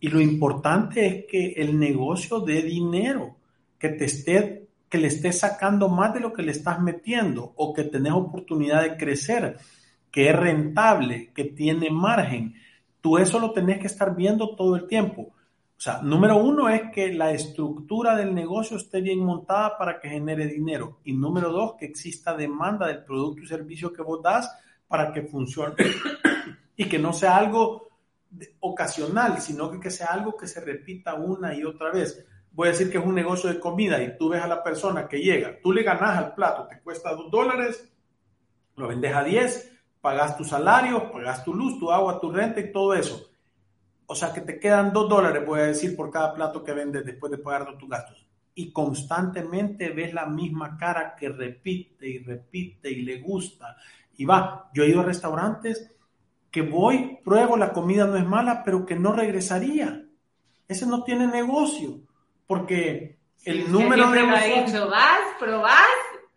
y 0.00 0.08
lo 0.08 0.20
importante 0.20 1.06
es 1.06 1.24
que 1.26 1.52
el 1.56 1.78
negocio 1.78 2.40
dé 2.40 2.62
dinero, 2.62 3.36
que 3.78 3.90
te 3.90 4.04
esté, 4.04 4.68
que 4.88 4.98
le 4.98 5.08
estés 5.08 5.40
sacando 5.40 5.88
más 5.88 6.14
de 6.14 6.20
lo 6.20 6.32
que 6.32 6.42
le 6.42 6.52
estás 6.52 6.80
metiendo 6.80 7.52
o 7.56 7.74
que 7.74 7.84
tenés 7.84 8.12
oportunidad 8.12 8.82
de 8.82 8.96
crecer, 8.96 9.58
que 10.16 10.30
es 10.30 10.34
rentable, 10.34 11.30
que 11.34 11.44
tiene 11.44 11.90
margen. 11.90 12.54
Tú 13.02 13.18
eso 13.18 13.38
lo 13.38 13.52
tenés 13.52 13.80
que 13.80 13.86
estar 13.86 14.16
viendo 14.16 14.56
todo 14.56 14.74
el 14.74 14.86
tiempo. 14.86 15.24
O 15.24 15.34
sea, 15.76 16.00
número 16.00 16.38
uno 16.38 16.70
es 16.70 16.90
que 16.90 17.12
la 17.12 17.32
estructura 17.32 18.16
del 18.16 18.34
negocio 18.34 18.78
esté 18.78 19.02
bien 19.02 19.18
montada 19.18 19.76
para 19.76 20.00
que 20.00 20.08
genere 20.08 20.46
dinero. 20.46 21.00
Y 21.04 21.12
número 21.12 21.52
dos, 21.52 21.74
que 21.78 21.84
exista 21.84 22.34
demanda 22.34 22.86
del 22.86 23.04
producto 23.04 23.42
y 23.42 23.46
servicio 23.46 23.92
que 23.92 24.00
vos 24.00 24.22
das 24.22 24.50
para 24.88 25.12
que 25.12 25.20
funcione. 25.20 25.74
y 26.76 26.86
que 26.86 26.98
no 26.98 27.12
sea 27.12 27.36
algo 27.36 27.90
ocasional, 28.60 29.38
sino 29.42 29.70
que, 29.70 29.78
que 29.78 29.90
sea 29.90 30.06
algo 30.06 30.34
que 30.34 30.46
se 30.46 30.62
repita 30.62 31.12
una 31.12 31.54
y 31.54 31.62
otra 31.62 31.90
vez. 31.90 32.24
Voy 32.52 32.68
a 32.68 32.70
decir 32.70 32.90
que 32.90 32.96
es 32.96 33.04
un 33.04 33.14
negocio 33.14 33.50
de 33.50 33.60
comida 33.60 34.02
y 34.02 34.16
tú 34.16 34.30
ves 34.30 34.42
a 34.42 34.48
la 34.48 34.64
persona 34.64 35.08
que 35.08 35.18
llega, 35.18 35.58
tú 35.62 35.74
le 35.74 35.82
ganas 35.82 36.16
al 36.16 36.34
plato, 36.34 36.66
te 36.66 36.80
cuesta 36.80 37.14
dos 37.14 37.30
dólares, 37.30 37.86
lo 38.76 38.88
vendes 38.88 39.14
a 39.14 39.22
diez, 39.22 39.75
pagas 40.06 40.36
tu 40.36 40.44
salario, 40.44 41.10
pagas 41.10 41.42
tu 41.42 41.52
luz, 41.52 41.80
tu 41.80 41.90
agua, 41.90 42.20
tu 42.20 42.30
renta 42.30 42.60
y 42.60 42.70
todo 42.70 42.94
eso 42.94 43.28
o 44.06 44.14
sea 44.14 44.32
que 44.32 44.40
te 44.40 44.58
quedan 44.58 44.92
dos 44.92 45.08
dólares, 45.08 45.44
voy 45.44 45.60
a 45.60 45.64
decir, 45.64 45.96
por 45.96 46.10
cada 46.10 46.32
plato 46.32 46.62
que 46.62 46.72
vendes 46.72 47.04
después 47.04 47.30
de 47.30 47.38
pagar 47.38 47.76
tus 47.76 47.88
gastos. 47.88 48.24
Y 48.54 48.72
constantemente 48.72 49.90
ves 49.90 50.14
la 50.14 50.26
misma 50.26 50.76
cara 50.76 51.14
que 51.16 51.28
repite 51.28 52.08
y 52.08 52.18
repite 52.18 52.90
y 52.90 53.02
le 53.02 53.20
gusta. 53.20 53.76
Y 54.16 54.24
va, 54.24 54.70
yo 54.72 54.84
he 54.84 54.88
ido 54.88 55.00
a 55.00 55.04
restaurantes 55.04 55.92
que 56.50 56.62
voy, 56.62 57.18
pruebo, 57.22 57.56
la 57.56 57.72
comida 57.72 58.06
no 58.06 58.16
es 58.16 58.24
mala, 58.24 58.62
pero 58.64 58.86
que 58.86 58.94
no 58.94 59.12
regresaría. 59.12 60.04
Ese 60.68 60.86
no 60.86 61.02
tiene 61.02 61.26
negocio, 61.26 62.00
porque 62.46 63.18
el 63.44 63.70
número 63.70 64.10
de... 64.10 64.22
vas, 64.22 65.20
probás 65.38 65.86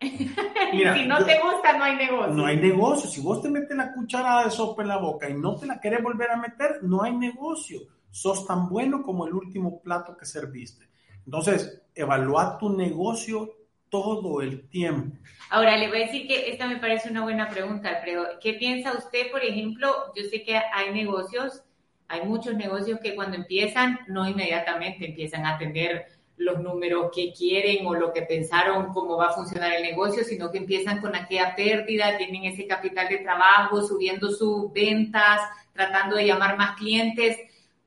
si 0.00 1.06
no 1.06 1.24
te 1.24 1.38
gusta, 1.40 1.76
no 1.76 1.84
hay 1.84 1.96
negocio. 1.96 2.32
No 2.32 2.46
hay 2.46 2.56
negocio. 2.56 3.10
Si 3.10 3.20
vos 3.20 3.42
te 3.42 3.50
metes 3.50 3.76
la 3.76 3.92
cucharada 3.92 4.44
de 4.44 4.50
sopa 4.50 4.82
en 4.82 4.88
la 4.88 4.96
boca 4.96 5.28
y 5.28 5.34
no 5.34 5.56
te 5.56 5.66
la 5.66 5.78
querés 5.78 6.02
volver 6.02 6.30
a 6.30 6.36
meter, 6.36 6.82
no 6.82 7.02
hay 7.02 7.14
negocio. 7.14 7.80
Sos 8.10 8.46
tan 8.46 8.68
bueno 8.68 9.02
como 9.02 9.26
el 9.26 9.34
último 9.34 9.80
plato 9.82 10.16
que 10.16 10.24
serviste. 10.24 10.88
Entonces, 11.24 11.82
evalúa 11.94 12.56
tu 12.58 12.70
negocio 12.70 13.56
todo 13.90 14.40
el 14.40 14.68
tiempo. 14.68 15.16
Ahora, 15.50 15.76
le 15.76 15.88
voy 15.88 16.02
a 16.02 16.06
decir 16.06 16.26
que 16.26 16.50
esta 16.50 16.66
me 16.66 16.78
parece 16.78 17.10
una 17.10 17.22
buena 17.22 17.48
pregunta, 17.48 17.90
Alfredo. 17.90 18.26
¿Qué 18.40 18.54
piensa 18.54 18.96
usted, 18.96 19.30
por 19.30 19.44
ejemplo? 19.44 20.12
Yo 20.16 20.24
sé 20.30 20.42
que 20.42 20.56
hay 20.56 20.94
negocios 20.94 21.62
Hay 22.08 22.26
muchos 22.26 22.56
negocios 22.56 22.98
que 23.00 23.14
cuando 23.14 23.36
empiezan, 23.36 24.00
no 24.08 24.28
inmediatamente 24.28 25.06
empiezan 25.06 25.46
a 25.46 25.54
atender 25.54 26.06
los 26.40 26.58
números 26.60 27.10
que 27.14 27.32
quieren 27.34 27.86
o 27.86 27.94
lo 27.94 28.12
que 28.14 28.22
pensaron 28.22 28.94
cómo 28.94 29.18
va 29.18 29.26
a 29.26 29.34
funcionar 29.34 29.74
el 29.74 29.82
negocio, 29.82 30.24
sino 30.24 30.50
que 30.50 30.56
empiezan 30.56 31.00
con 31.00 31.14
aquella 31.14 31.54
pérdida, 31.54 32.16
tienen 32.16 32.44
ese 32.44 32.66
capital 32.66 33.08
de 33.08 33.18
trabajo, 33.18 33.82
subiendo 33.82 34.30
sus 34.30 34.72
ventas, 34.72 35.42
tratando 35.74 36.16
de 36.16 36.26
llamar 36.26 36.56
más 36.56 36.76
clientes. 36.76 37.36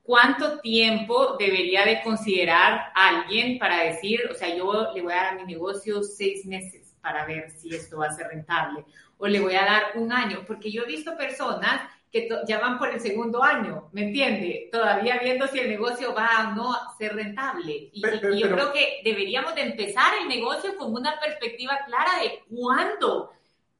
¿Cuánto 0.04 0.60
tiempo 0.60 1.36
debería 1.36 1.84
de 1.84 2.00
considerar 2.02 2.92
alguien 2.94 3.58
para 3.58 3.82
decir, 3.82 4.20
o 4.30 4.34
sea, 4.34 4.54
yo 4.54 4.92
le 4.94 5.02
voy 5.02 5.12
a 5.12 5.16
dar 5.16 5.26
a 5.32 5.34
mi 5.34 5.52
negocio 5.52 6.04
seis 6.04 6.46
meses 6.46 6.94
para 7.00 7.26
ver 7.26 7.50
si 7.50 7.74
esto 7.74 7.98
va 7.98 8.06
a 8.06 8.12
ser 8.12 8.28
rentable? 8.28 8.84
O 9.18 9.26
le 9.26 9.40
voy 9.40 9.56
a 9.56 9.64
dar 9.64 9.82
un 9.96 10.12
año, 10.12 10.44
porque 10.46 10.70
yo 10.70 10.84
he 10.84 10.86
visto 10.86 11.16
personas 11.16 11.90
que 12.14 12.28
ya 12.46 12.60
van 12.60 12.78
por 12.78 12.88
el 12.90 13.00
segundo 13.00 13.42
año, 13.42 13.88
¿me 13.90 14.04
entiende? 14.04 14.68
Todavía 14.70 15.18
viendo 15.18 15.48
si 15.48 15.58
el 15.58 15.68
negocio 15.68 16.14
va 16.14 16.48
o 16.48 16.54
no 16.54 16.72
a 16.72 16.94
ser 16.96 17.16
rentable. 17.16 17.90
Y, 17.92 18.00
yo 18.00 18.52
creo 18.52 18.72
que 18.72 19.00
deberíamos 19.02 19.52
de 19.56 19.62
empezar 19.62 20.12
el 20.22 20.28
negocio 20.28 20.76
con 20.76 20.94
una 20.94 21.18
perspectiva 21.18 21.76
clara 21.84 22.22
de 22.22 22.44
cuándo 22.54 23.32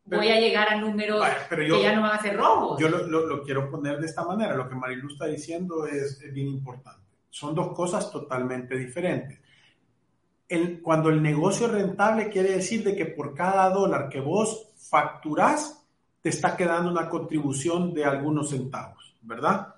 voy 0.07 0.29
a 0.31 0.41
llegar 0.41 0.69
a 0.69 0.81
números 0.81 1.25
que 1.49 1.81
ya 1.81 1.95
no 1.95 2.03
van 2.03 2.19
a 2.19 2.23
ser 2.23 2.37
rojos. 2.37 2.81
Yo 2.81 2.89
lo, 2.89 3.45
quiero 3.45 3.71
poner 3.71 4.01
de 4.01 4.07
esta 4.07 4.25
manera. 4.25 4.57
Lo 4.57 4.69
que 4.69 4.75
Marilu 4.75 5.13
está 5.13 5.27
diciendo 5.27 5.87
es, 5.87 6.19
bien 6.33 6.49
importante. 6.49 7.07
Son 7.31 7.55
dos 7.55 7.73
cosas 7.73 8.11
totalmente 8.11 8.77
diferentes. 8.77 9.39
El, 10.49 10.83
cuando 10.83 11.09
el 11.09 11.23
negocio 11.23 11.67
es 11.67 11.73
rentable 11.73 12.31
quiere 12.31 12.51
decir 12.51 12.83
de 12.83 12.97
que 12.97 13.07
por 13.07 13.33
cada 13.33 13.71
dólar 13.71 14.09
que 14.09 14.21
vos 14.21 14.73
facturás, 14.77 15.84
te 16.25 16.31
está 16.31 16.57
quedando 16.57 16.91
una 16.91 17.07
contribución 17.07 17.93
de 17.93 18.03
algunos 18.03 18.49
centavos, 18.49 19.15
¿verdad? 19.21 19.75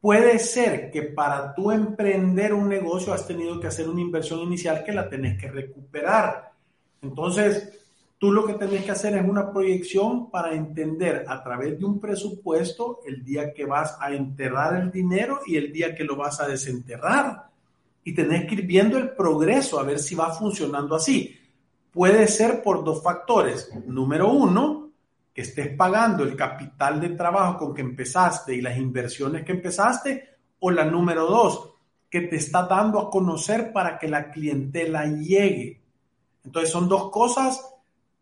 Puede 0.00 0.38
ser 0.38 0.88
que 0.88 1.02
para 1.02 1.52
tú 1.52 1.72
emprender 1.72 2.54
un 2.54 2.68
negocio 2.68 3.12
has 3.12 3.26
tenido 3.26 3.58
que 3.58 3.66
hacer 3.66 3.88
una 3.88 4.00
inversión 4.00 4.38
inicial 4.38 4.84
que 4.84 4.92
la 4.92 5.08
tenés 5.08 5.36
que 5.36 5.50
recuperar. 5.50 6.52
Entonces, 7.02 7.76
tú 8.18 8.30
lo 8.30 8.46
que 8.46 8.54
tenés 8.54 8.84
que 8.84 8.92
hacer 8.92 9.16
es 9.16 9.28
una 9.28 9.52
proyección 9.52 10.30
para 10.30 10.54
entender 10.54 11.24
a 11.26 11.42
través 11.42 11.76
de 11.76 11.84
un 11.84 11.98
presupuesto 11.98 13.00
el 13.04 13.24
día 13.24 13.52
que 13.52 13.64
vas 13.64 13.96
a 14.00 14.12
enterrar 14.12 14.80
el 14.80 14.92
dinero 14.92 15.40
y 15.44 15.56
el 15.56 15.72
día 15.72 15.92
que 15.92 16.04
lo 16.04 16.14
vas 16.14 16.40
a 16.40 16.46
desenterrar. 16.46 17.48
Y 18.04 18.14
tenés 18.14 18.46
que 18.46 18.54
ir 18.54 18.62
viendo 18.64 18.96
el 18.96 19.10
progreso 19.10 19.80
a 19.80 19.82
ver 19.82 19.98
si 19.98 20.14
va 20.14 20.32
funcionando 20.32 20.94
así. 20.94 21.36
Puede 21.90 22.28
ser 22.28 22.62
por 22.62 22.84
dos 22.84 23.02
factores. 23.02 23.68
Número 23.86 24.30
uno, 24.30 24.83
estés 25.42 25.76
pagando 25.76 26.22
el 26.22 26.36
capital 26.36 27.00
de 27.00 27.10
trabajo 27.10 27.58
con 27.58 27.74
que 27.74 27.82
empezaste 27.82 28.54
y 28.54 28.60
las 28.60 28.78
inversiones 28.78 29.44
que 29.44 29.52
empezaste, 29.52 30.28
o 30.60 30.70
la 30.70 30.84
número 30.84 31.26
dos, 31.26 31.74
que 32.08 32.22
te 32.22 32.36
está 32.36 32.66
dando 32.66 33.00
a 33.00 33.10
conocer 33.10 33.72
para 33.72 33.98
que 33.98 34.08
la 34.08 34.30
clientela 34.30 35.06
llegue. 35.06 35.80
Entonces 36.44 36.70
son 36.70 36.88
dos 36.88 37.10
cosas. 37.10 37.60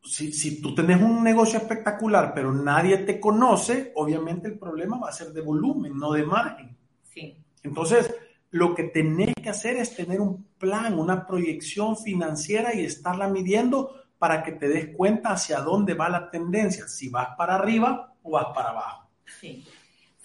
Si, 0.03 0.33
si 0.33 0.61
tú 0.61 0.75
tenés 0.75 1.01
un 1.01 1.23
negocio 1.23 1.59
espectacular, 1.59 2.33
pero 2.35 2.53
nadie 2.53 2.99
te 2.99 3.21
conoce, 3.21 3.93
obviamente 3.95 4.49
el 4.49 4.59
problema 4.59 4.99
va 4.99 5.11
a 5.11 5.13
ser 5.13 5.29
de 5.29 5.43
volumen, 5.43 5.97
no 5.97 6.13
de 6.13 6.25
margen. 6.25 6.77
Sí. 7.13 7.37
Entonces, 7.63 8.11
lo 8.51 8.75
que 8.75 8.85
tenés 8.85 9.35
que 9.35 9.51
hacer 9.51 9.77
es 9.77 9.95
tener 9.95 10.21
un 10.21 10.45
plan, 10.59 10.99
una 10.99 11.27
proyección 11.27 11.97
financiera 11.97 12.75
y 12.75 12.85
estarla 12.85 13.29
midiendo 13.29 14.02
para 14.23 14.45
que 14.45 14.53
te 14.53 14.69
des 14.69 14.95
cuenta 14.95 15.31
hacia 15.31 15.59
dónde 15.59 15.95
va 15.95 16.09
la 16.09 16.31
tendencia, 16.31 16.87
si 16.87 17.09
vas 17.09 17.31
para 17.37 17.57
arriba 17.57 18.15
o 18.23 18.31
vas 18.31 18.55
para 18.55 18.69
abajo. 18.69 19.11
Sí. 19.41 19.65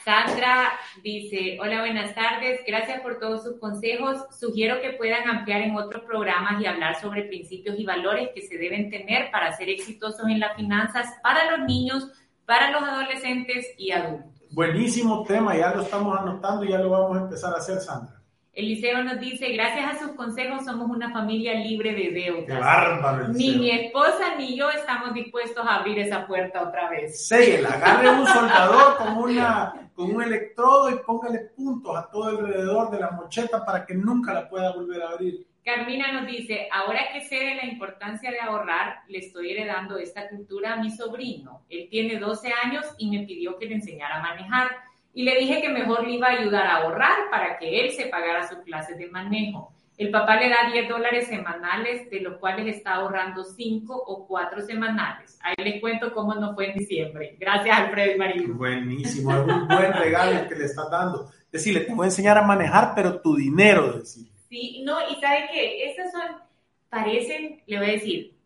Sandra 0.06 0.74
dice, 1.02 1.58
hola, 1.60 1.80
buenas 1.80 2.14
tardes, 2.14 2.60
gracias 2.68 3.02
por 3.02 3.18
todos 3.18 3.42
sus 3.42 3.60
consejos. 3.60 4.24
Sugiero 4.40 4.82
que 4.82 4.92
puedan 4.92 5.28
ampliar 5.28 5.62
en 5.62 5.76
otros 5.76 6.04
programas 6.04 6.62
y 6.62 6.68
hablar 6.68 7.02
sobre 7.02 7.24
principios 7.24 7.80
y 7.80 7.86
valores 7.86 8.30
que 8.36 8.44
se 8.44 8.60
deben 8.60 8.92
tener 8.92 9.32
para 9.32 9.58
ser 9.58 9.68
exitosos 9.70 10.30
en 10.30 10.42
las 10.42 10.56
finanzas 10.56 11.16
para 11.24 11.58
los 11.58 11.66
niños, 11.66 12.08
para 12.46 12.70
los 12.70 12.84
adolescentes 12.84 13.66
y 13.80 13.94
adultos. 13.94 14.44
Buenísimo 14.52 15.24
tema, 15.24 15.58
ya 15.58 15.74
lo 15.74 15.82
estamos 15.82 16.16
anotando 16.20 16.64
y 16.66 16.70
ya 16.70 16.78
lo 16.78 16.92
vamos 16.92 17.18
a 17.18 17.22
empezar 17.22 17.52
a 17.52 17.58
hacer, 17.58 17.80
Sandra. 17.80 18.17
Eliseo 18.58 19.04
nos 19.04 19.20
dice, 19.20 19.50
gracias 19.50 19.86
a 19.94 20.00
sus 20.00 20.14
consejos 20.14 20.66
somos 20.66 20.90
una 20.90 21.12
familia 21.12 21.54
libre 21.54 21.94
de 21.94 22.10
deudas. 22.10 22.46
Qué 22.48 22.54
bárbaro, 22.54 23.28
Ni 23.28 23.56
mi 23.56 23.70
esposa 23.70 24.34
ni 24.36 24.58
yo 24.58 24.72
estamos 24.72 25.14
dispuestos 25.14 25.64
a 25.64 25.76
abrir 25.76 26.00
esa 26.00 26.26
puerta 26.26 26.64
otra 26.64 26.90
vez. 26.90 27.28
Sí, 27.28 27.64
agarre 27.64 28.10
un 28.10 28.26
soldador 28.26 28.98
con, 28.98 29.16
una, 29.16 29.92
con 29.94 30.16
un 30.16 30.24
electrodo 30.24 30.90
y 30.90 30.96
póngale 31.06 31.38
puntos 31.56 31.96
a 31.96 32.10
todo 32.10 32.30
alrededor 32.30 32.90
de 32.90 33.00
la 33.00 33.12
mocheta 33.12 33.64
para 33.64 33.86
que 33.86 33.94
nunca 33.94 34.34
la 34.34 34.50
pueda 34.50 34.74
volver 34.74 35.04
a 35.04 35.10
abrir. 35.10 35.46
Carmina 35.64 36.12
nos 36.14 36.26
dice, 36.26 36.68
ahora 36.74 37.12
que 37.14 37.22
sé 37.22 37.36
de 37.36 37.56
la 37.56 37.66
importancia 37.66 38.32
de 38.32 38.40
ahorrar, 38.40 39.02
le 39.08 39.20
estoy 39.20 39.52
heredando 39.52 40.00
esta 40.00 40.30
cultura 40.30 40.74
a 40.74 40.78
mi 40.78 40.90
sobrino. 40.90 41.62
Él 41.70 41.90
tiene 41.92 42.18
12 42.18 42.52
años 42.64 42.86
y 42.98 43.12
me 43.12 43.24
pidió 43.24 43.60
que 43.60 43.68
le 43.68 43.76
enseñara 43.76 44.16
a 44.18 44.22
manejar 44.24 44.87
y 45.14 45.24
le 45.24 45.40
dije 45.40 45.62
que 45.62 45.70
mejor 45.70 46.06
le 46.06 46.14
iba 46.14 46.28
a 46.28 46.40
ayudar 46.40 46.68
a 46.68 46.78
ahorrar 46.78 47.30
para 47.32 47.58
que 47.58 47.82
él 47.82 47.92
se 47.92 48.06
pagara 48.06 48.48
sus 48.48 48.60
clases 48.60 48.98
de 48.98 49.08
manejo. 49.08 49.74
El 49.98 50.12
papá 50.12 50.36
le 50.36 50.50
da 50.50 50.70
10 50.72 50.90
dólares 50.90 51.28
semanales, 51.28 52.08
de 52.12 52.22
los 52.22 52.38
cuales 52.38 52.68
está 52.68 52.96
ahorrando 52.96 53.44
5 53.44 53.96
o 53.96 54.28
4 54.28 54.62
semanales. 54.62 55.40
Ahí 55.42 55.56
le 55.58 55.82
cuento 55.82 56.14
cómo 56.14 56.36
no 56.36 56.54
fue 56.54 56.70
en 56.70 56.78
diciembre. 56.78 57.36
Gracias, 57.40 57.80
Alfredo 57.80 58.14
y 58.14 58.18
María. 58.20 58.48
Buenísimo, 58.48 59.32
es 59.32 59.40
un 59.40 59.68
buen 59.68 59.94
regalo 59.94 60.48
que 60.48 60.56
le 60.56 60.66
estás 60.66 60.92
dando. 60.92 61.32
Decirle, 61.52 61.80
te 61.82 61.96
voy 61.96 62.04
a 62.04 62.10
enseñar 62.10 62.38
a 62.38 62.44
manejar, 62.44 62.94
pero 62.94 63.20
tu 63.22 63.36
dinero, 63.36 63.94
decir. 63.94 64.28
Sí, 64.50 64.84
no, 64.86 65.00
y 65.10 65.20
sabe 65.20 65.50
que 65.52 65.90
esas 65.90 66.12
son, 66.12 66.44
parecen, 66.90 67.64
le 67.66 67.78
voy 67.80 67.90
a 67.90 67.94
decir, 67.94 68.37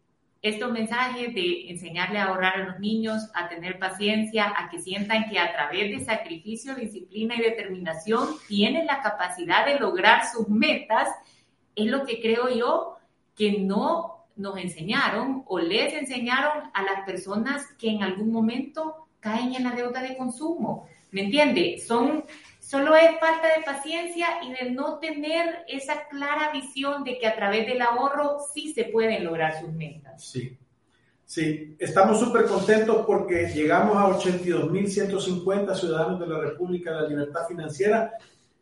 estos 0.42 0.72
mensajes 0.72 1.34
de 1.36 1.70
enseñarle 1.70 2.18
a 2.18 2.26
ahorrar 2.26 2.56
a 2.56 2.66
los 2.66 2.80
niños, 2.80 3.30
a 3.36 3.48
tener 3.48 3.78
paciencia, 3.78 4.54
a 4.58 4.70
que 4.70 4.80
sientan 4.80 5.30
que 5.30 5.38
a 5.38 5.54
través 5.54 5.92
de 5.92 6.04
sacrificio, 6.04 6.74
disciplina 6.76 7.36
y 7.36 7.42
determinación 7.42 8.28
tienen 8.48 8.88
la 8.88 9.02
capacidad 9.02 9.66
de 9.66 9.80
lograr 9.80 10.24
sus 10.32 10.50
metas, 10.50 11.08
es 11.76 11.86
lo 11.86 12.06
que 12.06 12.20
creo 12.22 12.50
yo 12.50 12.98
que 13.36 13.60
no 13.60 14.26
nos 14.36 14.58
enseñaron 14.58 15.44
o 15.48 15.60
les 15.60 15.94
enseñaron 15.94 16.72
a 16.74 16.84
las 16.84 17.06
personas 17.06 17.66
que 17.78 17.90
en 17.90 18.02
algún 18.02 18.32
momento 18.32 19.08
caen 19.20 19.54
en 19.54 19.64
la 19.64 19.72
deuda 19.72 20.02
de 20.02 20.18
consumo. 20.18 20.88
¿Me 21.12 21.26
entiende? 21.26 21.80
Son 21.86 22.24
Solo 22.72 22.96
es 22.96 23.20
falta 23.20 23.50
de 23.50 23.66
paciencia 23.66 24.42
y 24.42 24.54
de 24.54 24.72
no 24.72 24.98
tener 25.00 25.66
esa 25.68 26.08
clara 26.08 26.54
visión 26.54 27.04
de 27.04 27.20
que 27.20 27.28
a 27.28 27.36
través 27.36 27.68
del 27.68 27.82
ahorro 27.82 28.38
sí 28.54 28.74
se 28.74 28.86
pueden 28.86 29.26
lograr 29.26 29.60
sus 29.60 29.74
metas. 29.74 30.24
Sí, 30.24 30.58
sí, 31.26 31.76
estamos 31.78 32.18
súper 32.18 32.46
contentos 32.46 33.06
porque 33.06 33.48
llegamos 33.54 33.98
a 33.98 34.18
82.150 34.18 35.76
ciudadanos 35.76 36.18
de 36.22 36.28
la 36.28 36.40
República 36.40 36.94
de 36.94 37.02
la 37.02 37.08
Libertad 37.10 37.46
Financiera 37.46 38.14